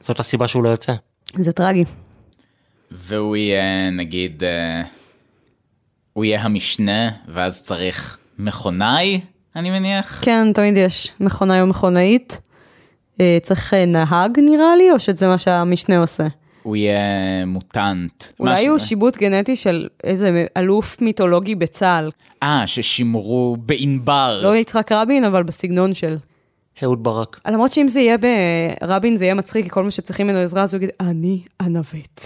זאת 0.00 0.20
הסיבה 0.20 0.48
שהוא 0.48 0.64
לא 0.64 0.68
יוצא. 0.68 0.92
זה 1.34 1.52
טרגי. 1.52 1.84
והוא 2.90 3.36
יהיה 3.36 3.90
נגיד, 3.90 4.44
אה, 4.44 4.82
הוא 6.12 6.24
יהיה 6.24 6.42
המשנה, 6.42 7.10
ואז 7.28 7.62
צריך 7.62 8.18
מכונאי, 8.38 9.20
אני 9.56 9.70
מניח? 9.70 10.20
כן, 10.24 10.52
תמיד 10.54 10.76
יש 10.76 11.12
מכונאי 11.20 11.60
או 11.60 11.66
מכונאית. 11.66 12.40
אה, 13.20 13.38
צריך 13.42 13.74
אה, 13.74 13.86
נהג 13.86 14.38
נראה 14.40 14.76
לי, 14.76 14.90
או 14.90 14.98
שזה 15.00 15.26
מה 15.26 15.38
שהמשנה 15.38 15.98
עושה? 15.98 16.26
הוא 16.62 16.76
יהיה 16.76 16.98
מוטנט. 17.46 18.24
אולי 18.40 18.54
משהו- 18.60 18.70
הוא 18.70 18.78
שיבוט 18.78 19.16
גנטי 19.16 19.56
של 19.56 19.88
איזה 20.04 20.44
אלוף 20.56 21.00
מיתולוגי 21.02 21.54
בצה"ל. 21.54 22.10
אה, 22.42 22.62
ששימרו 22.66 23.56
בענבר. 23.60 24.40
לא 24.42 24.56
יצחק 24.56 24.92
רבין, 24.92 25.24
אבל 25.24 25.42
בסגנון 25.42 25.94
של... 25.94 26.16
אהוד 26.82 27.02
ברק. 27.04 27.40
למרות 27.48 27.72
שאם 27.72 27.88
זה 27.88 28.00
יהיה 28.00 28.16
ברבין, 28.80 29.16
זה 29.16 29.24
יהיה 29.24 29.34
מצחיק, 29.34 29.64
כי 29.64 29.70
כל 29.70 29.84
מה 29.84 29.90
שצריכים 29.90 30.26
ממנו 30.26 30.38
עזרה, 30.38 30.62
אז 30.62 30.74
הוא 30.74 30.78
יגיד, 30.78 30.90
אני 31.00 31.42
הנווט. 31.60 32.20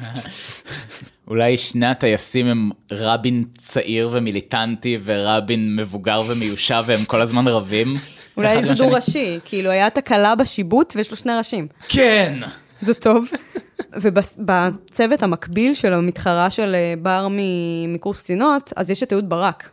אולי 1.28 1.56
שני 1.56 1.86
הטייסים 1.86 2.46
הם 2.46 2.70
רבין 2.92 3.44
צעיר 3.58 4.08
ומיליטנטי 4.12 4.98
ורבין 5.04 5.76
מבוגר 5.76 6.22
ומיושב 6.28 6.82
והם 6.86 7.04
כל 7.04 7.20
הזמן 7.20 7.48
רבים. 7.48 7.94
אולי 8.36 8.62
זה 8.62 8.66
עם 8.66 8.72
השני. 8.72 8.86
דו-ראשי, 8.88 9.38
כאילו 9.44 9.70
היה 9.70 9.90
תקלה 9.90 10.34
בשיבוט 10.34 10.92
ויש 10.96 11.10
לו 11.10 11.16
שני 11.16 11.32
ראשים. 11.38 11.66
כן! 11.88 12.38
זה 12.80 12.94
טוב. 12.94 13.28
ובצוות 14.02 15.22
המקביל 15.22 15.74
של 15.74 15.92
המתחרה 15.92 16.50
של 16.50 16.74
אה, 16.74 16.94
בר 17.02 17.28
מ- 17.30 17.94
מקורס 17.94 18.22
קצינות, 18.22 18.72
אז 18.76 18.90
יש 18.90 19.02
את 19.02 19.12
אהוד 19.12 19.28
ברק. 19.28 19.70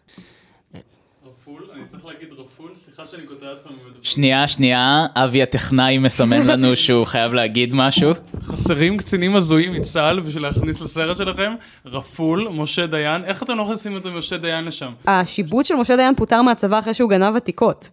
אני 1.83 1.89
צריך 1.89 2.05
להגיד 2.05 2.29
רפול, 2.37 2.71
סליחה 2.75 3.05
שאני 3.05 3.23
קוטע 3.23 3.49
אותך 3.49 3.67
ממדבר. 3.67 3.99
שנייה, 4.01 4.47
שנייה, 4.47 5.05
אבי 5.15 5.43
הטכנאי 5.43 5.97
מסמן 5.97 6.47
לנו 6.47 6.75
שהוא 6.75 7.05
חייב 7.05 7.33
להגיד 7.33 7.73
משהו. 7.73 8.11
חסרים 8.43 8.97
קצינים 8.97 9.35
הזויים 9.35 9.73
מצה"ל 9.73 10.19
בשביל 10.19 10.43
להכניס 10.43 10.81
לסרט 10.81 11.17
שלכם, 11.17 11.53
רפול, 11.85 12.47
משה 12.51 12.87
דיין, 12.87 13.23
איך 13.23 13.43
אתם 13.43 13.57
לא 13.57 13.65
מכניסים 13.65 13.97
את 13.97 14.05
משה 14.05 14.37
דיין 14.37 14.65
לשם? 14.65 14.91
השיבוט 15.05 15.65
של 15.65 15.75
משה 15.75 15.95
דיין 15.95 16.15
פוטר 16.15 16.41
מהצבא 16.41 16.79
אחרי 16.79 16.93
שהוא 16.93 17.09
גנב 17.09 17.35
עתיקות. 17.35 17.89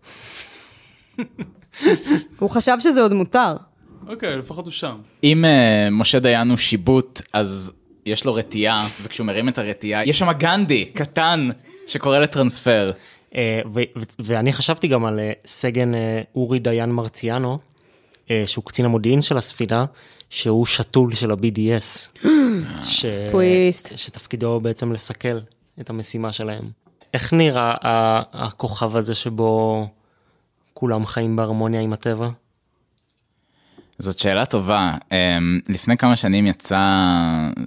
הוא 2.39 2.51
חשב 2.51 2.77
שזה 2.81 3.03
עוד 3.03 3.13
מותר. 3.13 3.57
אוקיי, 4.09 4.37
לפחות 4.37 4.65
הוא 4.65 4.73
שם. 4.73 4.97
אם 5.25 5.45
uh, 5.45 5.91
משה 5.91 6.19
דיין 6.19 6.51
הוא 6.51 6.57
שיבוט, 6.57 7.23
אז 7.33 7.73
יש 8.07 8.25
לו 8.25 8.35
רתיעה, 8.35 8.89
וכשהוא 9.03 9.27
מרים 9.27 9.49
את 9.49 9.59
הרתיעה, 9.59 10.05
יש 10.05 10.19
שם 10.19 10.33
גנדי, 10.33 10.85
קטן, 10.85 11.49
שקורא 11.87 12.19
לטרנספר. 12.19 12.91
אה, 13.35 13.61
ואני 14.19 14.53
חשבתי 14.53 14.89
גם 14.89 15.05
על 15.05 15.21
אה, 15.21 15.33
סגן 15.47 15.95
אה, 15.95 16.23
אורי 16.35 16.59
דיין 16.59 16.91
מרציאנו, 16.91 17.59
שהוא 18.47 18.65
קצין 18.65 18.85
המודיעין 18.85 19.23
של 19.23 19.37
הספינה, 19.37 19.85
שהוא 20.31 20.67
שתול 20.67 21.15
של 21.15 21.31
ה-BDS. 21.31 22.21
ש... 22.83 23.05
טוויסט. 23.31 23.93
שתפקידו 23.97 24.61
בעצם 24.61 24.93
לסכל 24.93 25.39
את 25.81 25.91
המשימה 25.91 26.33
שלהם. 26.33 26.71
איך 27.15 27.33
נראה 27.33 27.75
הכוכב 28.33 28.97
הזה 28.97 29.15
שבו 29.15 29.87
כולם 30.75 31.07
חיים 31.07 31.37
בהרמוניה 31.37 31.81
עם 31.81 31.93
הטבע? 31.93 32.29
זאת 33.99 34.19
שאלה 34.19 34.47
טובה. 34.47 34.95
Um, 35.05 35.13
לפני 35.69 35.97
כמה 35.97 36.17
שנים 36.17 36.47
יצא 36.47 36.81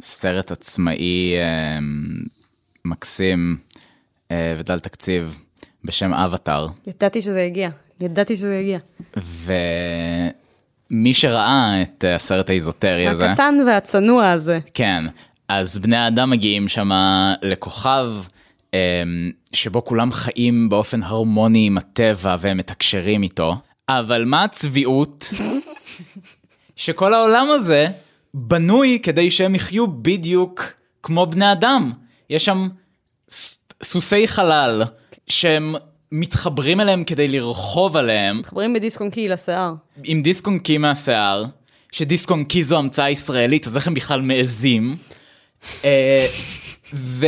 סרט 0.01 0.51
עצמאי 0.51 1.33
um, 1.37 2.29
מקסים 2.85 3.57
ודל 4.31 4.79
תקציב 4.79 5.37
בשם 5.85 6.13
אבטאר, 6.13 6.67
ידעתי 6.87 7.21
שזה 7.21 7.41
יגיע. 7.41 7.69
ידעתי 8.01 8.35
שזה 8.35 8.55
יגיע. 8.55 8.79
ומי 10.91 11.13
שראה 11.13 11.81
את 11.81 12.03
uh, 12.03 12.15
הסרט 12.15 12.49
האיזוטרי 12.49 13.07
הזה, 13.07 13.31
הקטן 13.31 13.55
והצנוע 13.67 14.29
הזה. 14.29 14.59
כן, 14.73 15.03
אז 15.47 15.77
בני 15.77 15.97
האדם 15.97 16.29
מגיעים 16.29 16.67
שם 16.67 16.89
לכוכב 17.41 18.11
um, 18.71 18.75
שבו 19.53 19.85
כולם 19.85 20.11
חיים 20.11 20.69
באופן 20.69 21.03
הרמוני 21.03 21.67
עם 21.67 21.77
הטבע 21.77 22.35
והם 22.39 22.57
מתקשרים 22.57 23.23
איתו, 23.23 23.55
אבל 23.89 24.25
מה 24.25 24.43
הצביעות? 24.43 25.25
שכל 26.75 27.13
העולם 27.13 27.47
הזה 27.49 27.87
בנוי 28.33 28.99
כדי 29.03 29.31
שהם 29.31 29.55
יחיו 29.55 29.87
בדיוק 29.87 30.73
כמו 31.03 31.25
בני 31.25 31.51
אדם. 31.51 31.91
יש 32.29 32.45
שם 32.45 32.67
סוסי 33.83 34.27
חלל 34.27 34.83
שהם 35.27 35.75
מתחברים 36.11 36.81
אליהם 36.81 37.03
כדי 37.03 37.27
לרחוב 37.27 37.97
עליהם 37.97 38.39
מתחברים 38.39 38.73
בדיסק 38.73 39.01
אונקי 39.01 39.29
לשיער. 39.29 39.73
עם 40.03 40.21
דיסק 40.21 40.47
אונקי 40.47 40.77
מהשיער, 40.77 41.43
שדיסק 41.91 42.31
אונקי 42.31 42.63
זו 42.63 42.77
המצאה 42.77 43.09
ישראלית, 43.09 43.67
אז 43.67 43.75
איך 43.77 43.87
הם 43.87 43.93
בכלל 43.93 44.21
מעזים? 44.21 44.95
אה, 45.83 46.27
ו, 46.93 47.25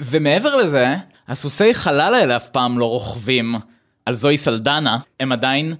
ומעבר 0.00 0.56
לזה, 0.56 0.94
הסוסי 1.28 1.74
חלל 1.74 2.14
האלה 2.14 2.36
אף 2.36 2.48
פעם 2.48 2.78
לא 2.78 2.84
רוכבים 2.84 3.54
על 4.06 4.14
זואי 4.14 4.36
סלדנה, 4.36 4.98
הם 5.20 5.32
עדיין 5.32 5.74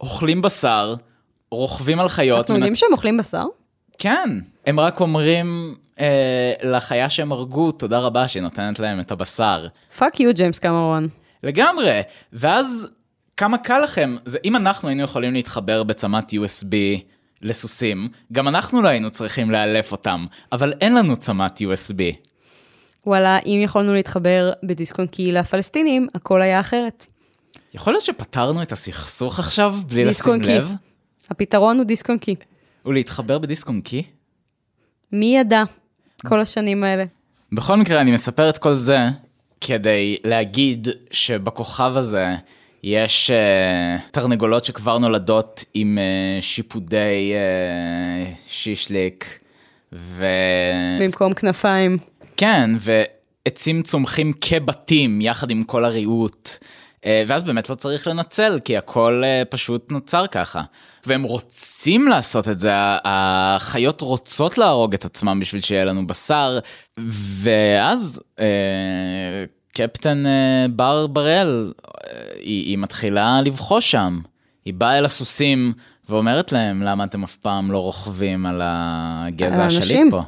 אוכלים 0.00 0.42
בשר, 0.42 0.94
רוכבים 1.50 2.00
על 2.00 2.08
חיות. 2.08 2.38
אנחנו 2.38 2.54
יודעים 2.54 2.72
מנצ- 2.72 2.76
שהם 2.76 2.92
אוכלים 2.92 3.16
בשר? 3.16 3.44
כן, 3.98 4.38
הם 4.66 4.80
רק 4.80 5.00
אומרים 5.00 5.74
אה, 6.00 6.52
לחיה 6.62 7.10
שהם 7.10 7.32
הרגו, 7.32 7.72
תודה 7.72 7.98
רבה 7.98 8.28
שהיא 8.28 8.42
נותנת 8.42 8.78
להם 8.78 9.00
את 9.00 9.12
הבשר. 9.12 9.66
fuck 9.98 10.20
you, 10.20 10.34
ג'יימס 10.34 10.58
קמרון. 10.58 11.08
לגמרי, 11.42 12.00
ואז 12.32 12.90
כמה 13.36 13.58
קל 13.58 13.80
לכם, 13.80 14.16
זה 14.24 14.38
אם 14.44 14.56
אנחנו 14.56 14.88
היינו 14.88 15.02
יכולים 15.02 15.34
להתחבר 15.34 15.82
בצמת 15.82 16.32
USB 16.32 16.74
לסוסים, 17.42 18.08
גם 18.32 18.48
אנחנו 18.48 18.82
לא 18.82 18.88
היינו 18.88 19.10
צריכים 19.10 19.50
לאלף 19.50 19.92
אותם, 19.92 20.26
אבל 20.52 20.72
אין 20.80 20.94
לנו 20.94 21.16
צמת 21.16 21.60
USB. 21.60 22.00
וואלה, 23.06 23.38
אם 23.46 23.60
יכולנו 23.62 23.94
להתחבר 23.94 24.52
בדיסק 24.62 24.98
אונקי 24.98 25.32
לפלסטינים, 25.32 26.08
הכל 26.14 26.42
היה 26.42 26.60
אחרת. 26.60 27.06
יכול 27.74 27.92
להיות 27.92 28.04
שפתרנו 28.04 28.62
את 28.62 28.72
הסכסוך 28.72 29.38
עכשיו 29.38 29.74
בלי 29.86 30.04
דיסק 30.04 30.28
לשים. 30.28 30.56
לב? 30.56 30.70
הפתרון 31.30 31.76
הוא 31.76 31.84
דיסק 31.84 32.10
אונקי. 32.10 32.34
ולהתחבר 32.86 33.38
בדיסק 33.38 33.68
אונקי? 33.68 34.02
מי 35.12 35.36
ידע 35.38 35.62
כל 36.26 36.40
השנים 36.40 36.84
האלה? 36.84 37.04
בכל 37.52 37.76
מקרה, 37.76 38.00
אני 38.00 38.12
מספר 38.12 38.50
את 38.50 38.58
כל 38.58 38.74
זה 38.74 38.98
כדי 39.60 40.16
להגיד 40.24 40.88
שבכוכב 41.10 41.92
הזה 41.96 42.26
יש 42.82 43.30
uh, 43.30 44.00
תרנגולות 44.10 44.64
שכבר 44.64 44.98
נולדות 44.98 45.64
עם 45.74 45.98
uh, 45.98 46.42
שיפודי 46.42 47.32
uh, 47.34 48.38
שישליק, 48.48 49.38
ו... 49.92 50.26
במקום 51.00 51.34
כנפיים. 51.34 51.98
כן, 52.36 52.70
ועצים 52.78 53.82
צומחים 53.82 54.32
כבתים 54.40 55.20
יחד 55.20 55.50
עם 55.50 55.62
כל 55.62 55.84
הריהוט. 55.84 56.48
אה, 57.06 57.22
ואז 57.26 57.42
באמת 57.42 57.70
לא 57.70 57.74
צריך 57.74 58.06
לנצל, 58.06 58.58
כי 58.64 58.76
הכל 58.76 59.22
אה, 59.24 59.42
פשוט 59.50 59.92
נוצר 59.92 60.26
ככה. 60.26 60.62
והם 61.06 61.22
רוצים 61.22 62.08
לעשות 62.08 62.48
את 62.48 62.58
זה, 62.58 62.70
החיות 63.04 64.00
רוצות 64.00 64.58
להרוג 64.58 64.94
את 64.94 65.04
עצמם 65.04 65.40
בשביל 65.40 65.62
שיהיה 65.62 65.84
לנו 65.84 66.06
בשר, 66.06 66.58
ואז 67.42 68.22
אה, 68.40 69.44
קפטן 69.72 70.22
בר 70.76 71.06
בראל, 71.06 71.72
היא, 72.34 72.66
היא 72.66 72.78
מתחילה 72.78 73.40
לבחוש 73.40 73.90
שם. 73.90 74.20
היא 74.64 74.74
באה 74.74 74.98
אל 74.98 75.04
הסוסים 75.04 75.72
ואומרת 76.08 76.52
להם, 76.52 76.82
למה 76.82 77.04
אתם 77.04 77.24
אף 77.24 77.36
פעם 77.36 77.72
לא 77.72 77.78
רוכבים 77.78 78.46
על 78.46 78.60
הגזע 78.64 79.64
השליט. 79.64 80.10
פה? 80.10 80.22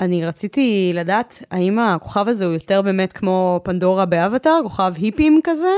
אני 0.00 0.26
רציתי 0.26 0.92
לדעת, 0.94 1.42
האם 1.50 1.78
הכוכב 1.78 2.28
הזה 2.28 2.44
הוא 2.44 2.54
יותר 2.54 2.82
באמת 2.82 3.12
כמו 3.12 3.60
פנדורה 3.64 4.06
באבטאר, 4.06 4.60
כוכב 4.62 4.92
היפים 4.96 5.40
כזה, 5.44 5.72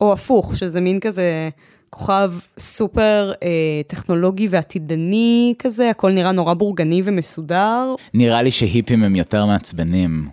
או 0.00 0.12
הפוך, 0.12 0.56
שזה 0.56 0.80
מין 0.80 1.00
כזה 1.00 1.48
כוכב 1.90 2.32
סופר 2.58 3.32
אה, 3.42 3.48
טכנולוגי 3.86 4.48
ועתידני 4.50 5.54
כזה, 5.58 5.90
הכל 5.90 6.12
נראה 6.12 6.32
נורא 6.32 6.54
בורגני 6.54 7.02
ומסודר, 7.04 7.94
נראה 8.14 8.42
לי 8.42 8.50
שהיפים 8.50 9.04
הם 9.04 9.16
יותר 9.16 9.46
מעצבנים. 9.46 10.28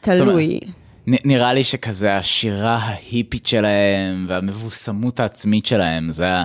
תלוי. 0.00 0.60
נראה 1.06 1.54
לי 1.54 1.64
שכזה 1.64 2.16
השירה 2.16 2.76
ההיפית 2.76 3.46
שלהם 3.46 4.26
והמבוסמות 4.28 5.20
העצמית 5.20 5.66
שלהם, 5.66 6.10
זה, 6.10 6.28
ה- 6.28 6.44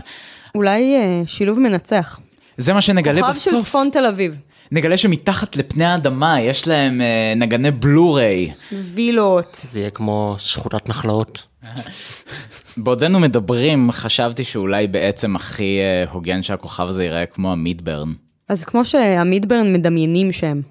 אולי 0.55 0.95
אה, 0.95 1.21
שילוב 1.27 1.59
מנצח. 1.59 2.19
זה 2.57 2.73
מה 2.73 2.81
שנגלה 2.81 3.21
כוכב 3.21 3.31
בסוף. 3.33 3.53
של 3.53 3.59
צפון 3.61 3.89
תל 3.93 4.05
אביב. 4.05 4.39
נגלה 4.71 4.97
שמתחת 4.97 5.55
לפני 5.55 5.85
האדמה 5.85 6.41
יש 6.41 6.67
להם 6.67 7.01
אה, 7.01 7.33
נגני 7.35 7.71
בלו-ריי. 7.71 8.51
וילות. 8.71 9.57
זה 9.69 9.79
יהיה 9.79 9.89
כמו 9.89 10.35
שכונת 10.39 10.89
נחלאות. 10.89 11.43
בעודנו 12.77 13.19
מדברים, 13.19 13.91
חשבתי 13.91 14.43
שאולי 14.43 14.87
בעצם 14.87 15.35
הכי 15.35 15.79
אה, 15.79 16.11
הוגן 16.11 16.43
שהכוכב 16.43 16.87
הזה 16.87 17.03
ייראה 17.03 17.25
כמו 17.25 17.51
המידברן. 17.51 18.13
אז 18.49 18.65
כמו 18.65 18.85
שהמידברן 18.85 19.73
מדמיינים 19.73 20.31
שהם. 20.31 20.61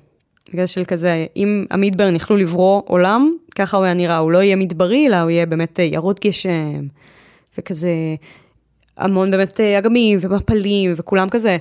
בגלל 0.53 0.67
של 0.67 0.85
כזה, 0.85 1.27
אם 1.37 1.65
המידברן 1.71 2.15
יכלו 2.15 2.37
לברוא 2.37 2.83
עולם, 2.87 3.33
ככה 3.55 3.77
הוא 3.77 3.85
היה 3.85 3.95
נראה, 3.95 4.17
הוא 4.17 4.33
לא 4.33 4.43
יהיה 4.43 4.57
מדברי, 4.57 5.07
אלא 5.07 5.17
הוא 5.17 5.31
יהיה 5.31 5.47
באמת 5.47 5.81
אה, 5.81 5.85
ירוד 5.85 6.21
גשם, 6.25 6.87
וכזה 7.59 7.91
המון 8.97 9.31
באמת 9.31 9.61
אה, 9.61 9.79
אגמים 9.79 10.19
ומפלים, 10.21 10.93
וכולם 10.97 11.29
כזה 11.29 11.57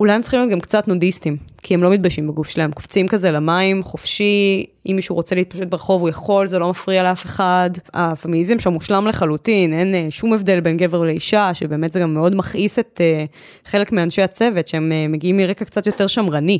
אולי 0.00 0.12
הם 0.12 0.22
צריכים 0.22 0.40
להיות 0.40 0.50
גם 0.50 0.60
קצת 0.60 0.88
נודיסטים, 0.88 1.36
כי 1.62 1.74
הם 1.74 1.82
לא 1.82 1.90
מתביישים 1.90 2.28
בגוף 2.28 2.48
שלהם, 2.48 2.72
קופצים 2.72 3.08
כזה 3.08 3.30
למים, 3.30 3.82
חופשי, 3.82 4.66
אם 4.86 4.96
מישהו 4.96 5.14
רוצה 5.14 5.34
להתפשט 5.34 5.66
ברחוב 5.66 6.00
הוא 6.00 6.08
יכול, 6.08 6.46
זה 6.46 6.58
לא 6.58 6.70
מפריע 6.70 7.02
לאף 7.02 7.24
אחד. 7.24 7.70
הפמיניזם 7.94 8.58
שם 8.58 8.72
מושלם 8.72 9.06
לחלוטין, 9.06 9.72
אין 9.72 9.94
אה, 9.94 10.06
שום 10.10 10.32
הבדל 10.32 10.60
בין 10.60 10.76
גבר 10.76 11.00
לאישה, 11.00 11.54
שבאמת 11.54 11.92
זה 11.92 12.00
גם 12.00 12.14
מאוד 12.14 12.34
מכעיס 12.34 12.78
את 12.78 13.00
אה, 13.00 13.24
חלק 13.64 13.92
מאנשי 13.92 14.22
הצוות, 14.22 14.66
שהם 14.66 14.92
אה, 14.92 15.08
מגיעים 15.08 15.36
מרקע 15.36 15.64
קצת 15.64 15.86
יותר 15.86 16.06
שמרני. 16.06 16.58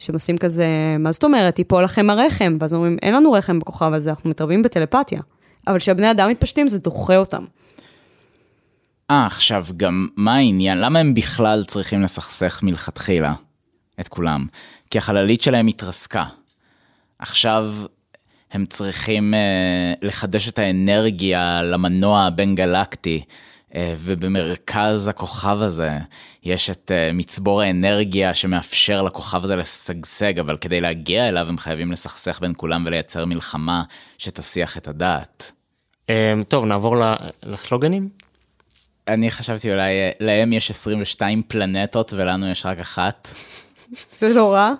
שהם 0.00 0.14
עושים 0.14 0.38
כזה, 0.38 0.66
מה 0.98 1.12
זאת 1.12 1.24
אומרת, 1.24 1.58
ייפול 1.58 1.84
לכם 1.84 2.10
הרחם, 2.10 2.56
ואז 2.60 2.74
אומרים, 2.74 2.96
אין 3.02 3.14
לנו 3.14 3.32
רחם 3.32 3.58
בכוכב 3.58 3.92
הזה, 3.92 4.10
אנחנו 4.10 4.30
מתרבים 4.30 4.62
בטלפתיה. 4.62 5.20
אבל 5.66 5.78
כשהבני 5.78 6.10
אדם 6.10 6.30
מתפשטים 6.30 6.68
זה 6.68 6.78
דוחה 6.78 7.16
אותם. 7.16 7.44
אה, 9.10 9.26
עכשיו 9.26 9.66
גם, 9.76 10.08
מה 10.16 10.34
העניין? 10.34 10.78
למה 10.78 10.98
הם 10.98 11.14
בכלל 11.14 11.64
צריכים 11.64 12.02
לסכסך 12.02 12.60
מלכתחילה 12.62 13.34
את 14.00 14.08
כולם? 14.08 14.46
כי 14.90 14.98
החללית 14.98 15.40
שלהם 15.40 15.66
התרסקה. 15.66 16.24
עכשיו 17.18 17.72
הם 18.52 18.66
צריכים 18.66 19.34
אה, 19.34 19.92
לחדש 20.02 20.48
את 20.48 20.58
האנרגיה 20.58 21.62
למנוע 21.62 22.22
הבין 22.22 22.54
גלקטי, 22.54 23.24
אה, 23.74 23.94
ובמרכז 23.98 25.08
הכוכב 25.08 25.58
הזה 25.62 25.98
יש 26.42 26.70
את 26.70 26.90
אה, 26.94 27.12
מצבור 27.12 27.62
האנרגיה 27.62 28.34
שמאפשר 28.34 29.02
לכוכב 29.02 29.44
הזה 29.44 29.56
לשגשג, 29.56 30.38
אבל 30.38 30.56
כדי 30.56 30.80
להגיע 30.80 31.28
אליו 31.28 31.48
הם 31.48 31.58
חייבים 31.58 31.92
לסכסך 31.92 32.40
בין 32.40 32.52
כולם 32.56 32.84
ולייצר 32.86 33.24
מלחמה 33.24 33.82
שתסיח 34.18 34.78
את 34.78 34.88
הדעת. 34.88 35.52
אמ, 36.08 36.42
טוב, 36.48 36.64
נעבור 36.64 36.96
לסלוגנים. 37.42 38.08
אני 39.08 39.30
חשבתי 39.30 39.72
אולי, 39.72 39.90
להם 40.20 40.52
יש 40.52 40.70
22 40.70 41.42
פלנטות 41.48 42.12
ולנו 42.12 42.50
יש 42.50 42.66
רק 42.66 42.80
אחת. 42.80 43.28
זה 44.12 44.28
לא 44.34 44.52
רע. 44.54 44.70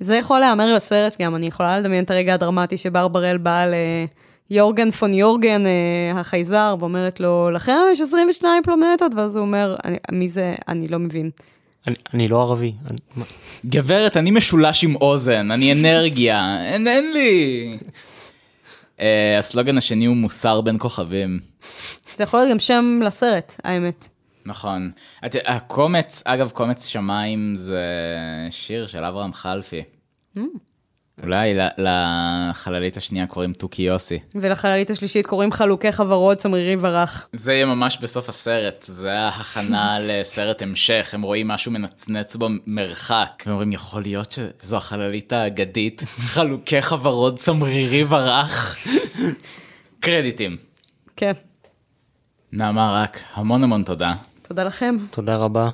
זה 0.00 0.16
יכול 0.16 0.40
להיאמר 0.40 0.74
לסרט 0.74 1.16
גם, 1.22 1.36
אני 1.36 1.46
יכולה 1.46 1.78
לדמיין 1.78 2.04
את 2.04 2.10
הרגע 2.10 2.34
הדרמטי 2.34 2.76
שברברל 2.76 3.38
באה 3.38 3.66
ליורגן 4.50 4.90
פון 4.90 5.14
יורגן, 5.14 5.62
אה, 5.66 6.20
החייזר, 6.20 6.76
ואומרת 6.80 7.20
לו, 7.20 7.50
לכם 7.50 7.72
יש 7.92 8.00
22 8.00 8.62
פלנטות, 8.62 9.12
ואז 9.16 9.36
הוא 9.36 9.44
אומר, 9.46 9.76
"אני- 9.84 9.96
מי 10.12 10.28
זה, 10.28 10.54
אני 10.68 10.88
לא 10.88 10.98
מבין. 10.98 11.30
אני, 11.86 11.94
אני 12.14 12.28
לא 12.28 12.42
ערבי. 12.42 12.72
אני, 12.90 12.98
גברת, 13.66 14.16
אני 14.16 14.30
משולש 14.30 14.84
עם 14.84 14.96
אוזן, 14.96 15.50
אני 15.50 15.72
אנרגיה, 15.72 16.56
אין, 16.66 16.86
אין 16.88 17.12
לי. 17.12 17.78
אה, 19.00 19.38
הסלוגן 19.38 19.78
השני 19.78 20.04
הוא 20.04 20.16
מוסר 20.16 20.60
בין 20.60 20.76
כוכבים. 20.78 21.40
זה 22.14 22.24
יכול 22.24 22.40
להיות 22.40 22.50
גם 22.50 22.60
שם 22.60 23.00
לסרט, 23.04 23.60
האמת. 23.64 24.08
נכון. 24.46 24.90
את, 25.26 25.36
הקומץ, 25.44 26.22
אגב, 26.24 26.50
קומץ 26.50 26.86
שמיים 26.86 27.54
זה 27.54 27.84
שיר 28.50 28.86
של 28.86 29.04
אברהם 29.04 29.32
חלפי. 29.32 29.82
אולי 31.22 31.54
לחללית 31.78 32.96
השנייה 32.96 33.26
קוראים 33.26 33.52
תוכי 33.52 33.82
יוסי. 33.82 34.18
ולחללית 34.34 34.90
השלישית 34.90 35.26
קוראים 35.26 35.52
חלוקי 35.52 35.92
חברות, 35.92 36.38
צמרירי 36.38 36.76
ורח. 36.80 37.28
זה 37.32 37.52
יהיה 37.52 37.66
ממש 37.66 37.98
בסוף 38.02 38.28
הסרט, 38.28 38.84
זה 38.88 39.12
ההכנה 39.12 39.96
לסרט 40.06 40.62
המשך, 40.62 41.10
הם 41.12 41.22
רואים 41.22 41.48
משהו 41.48 41.72
מנצנץ 41.72 42.36
במרחק, 42.36 43.42
והם 43.46 43.52
אומרים, 43.52 43.72
יכול 43.72 44.02
להיות 44.02 44.38
שזו 44.62 44.76
החללית 44.76 45.32
האגדית, 45.32 46.02
חלוקי 46.32 46.82
חברות 46.82 47.36
צמרירי 47.36 48.04
ורח. 48.08 48.76
קרדיטים. 50.00 50.56
כן. 51.16 51.32
נעמה 52.52 53.02
רק, 53.02 53.20
המון 53.34 53.64
המון 53.64 53.82
תודה. 53.82 54.10
תודה 54.42 54.64
לכם. 54.64 54.96
תודה 55.10 55.36
רבה. 55.36 55.70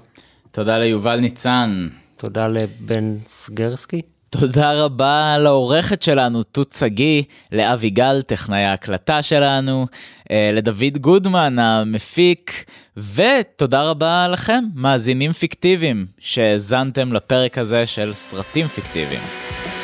תודה 0.50 0.78
ליובל 0.78 1.20
ניצן. 1.20 1.88
תודה 2.16 2.48
לבן 2.48 3.16
סגרסקי. 3.26 4.02
תודה 4.30 4.84
רבה 4.84 5.38
לעורכת 5.38 6.02
שלנו, 6.02 6.42
תות 6.42 6.72
שגיא, 6.78 7.22
לאבי 7.52 7.90
גל, 7.90 8.22
טכנאי 8.22 8.62
ההקלטה 8.62 9.22
שלנו, 9.22 9.86
אה, 10.30 10.50
לדוד 10.54 10.98
גודמן, 10.98 11.58
המפיק, 11.58 12.64
ותודה 12.96 13.82
רבה 13.82 14.28
לכם, 14.28 14.64
מאזינים 14.74 15.32
פיקטיביים, 15.32 16.06
שהאזנתם 16.18 17.12
לפרק 17.12 17.58
הזה 17.58 17.86
של 17.86 18.14
סרטים 18.14 18.68
פיקטיביים. 18.68 19.20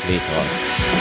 להתראות. 0.08 0.91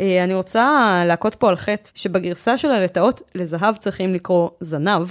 אני 0.00 0.34
רוצה 0.34 1.02
להכות 1.06 1.34
פה 1.34 1.48
על 1.48 1.56
חטא, 1.56 1.90
שבגרסה 1.94 2.56
של 2.56 2.70
הלטאות 2.70 3.22
לזהב 3.34 3.76
צריכים 3.76 4.14
לקרוא 4.14 4.50
זנב. 4.60 5.08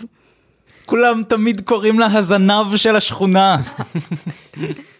כולם 0.85 1.23
תמיד 1.27 1.61
קוראים 1.61 1.99
לה 1.99 2.05
הזנב 2.05 2.75
של 2.75 2.95
השכונה. 2.95 3.57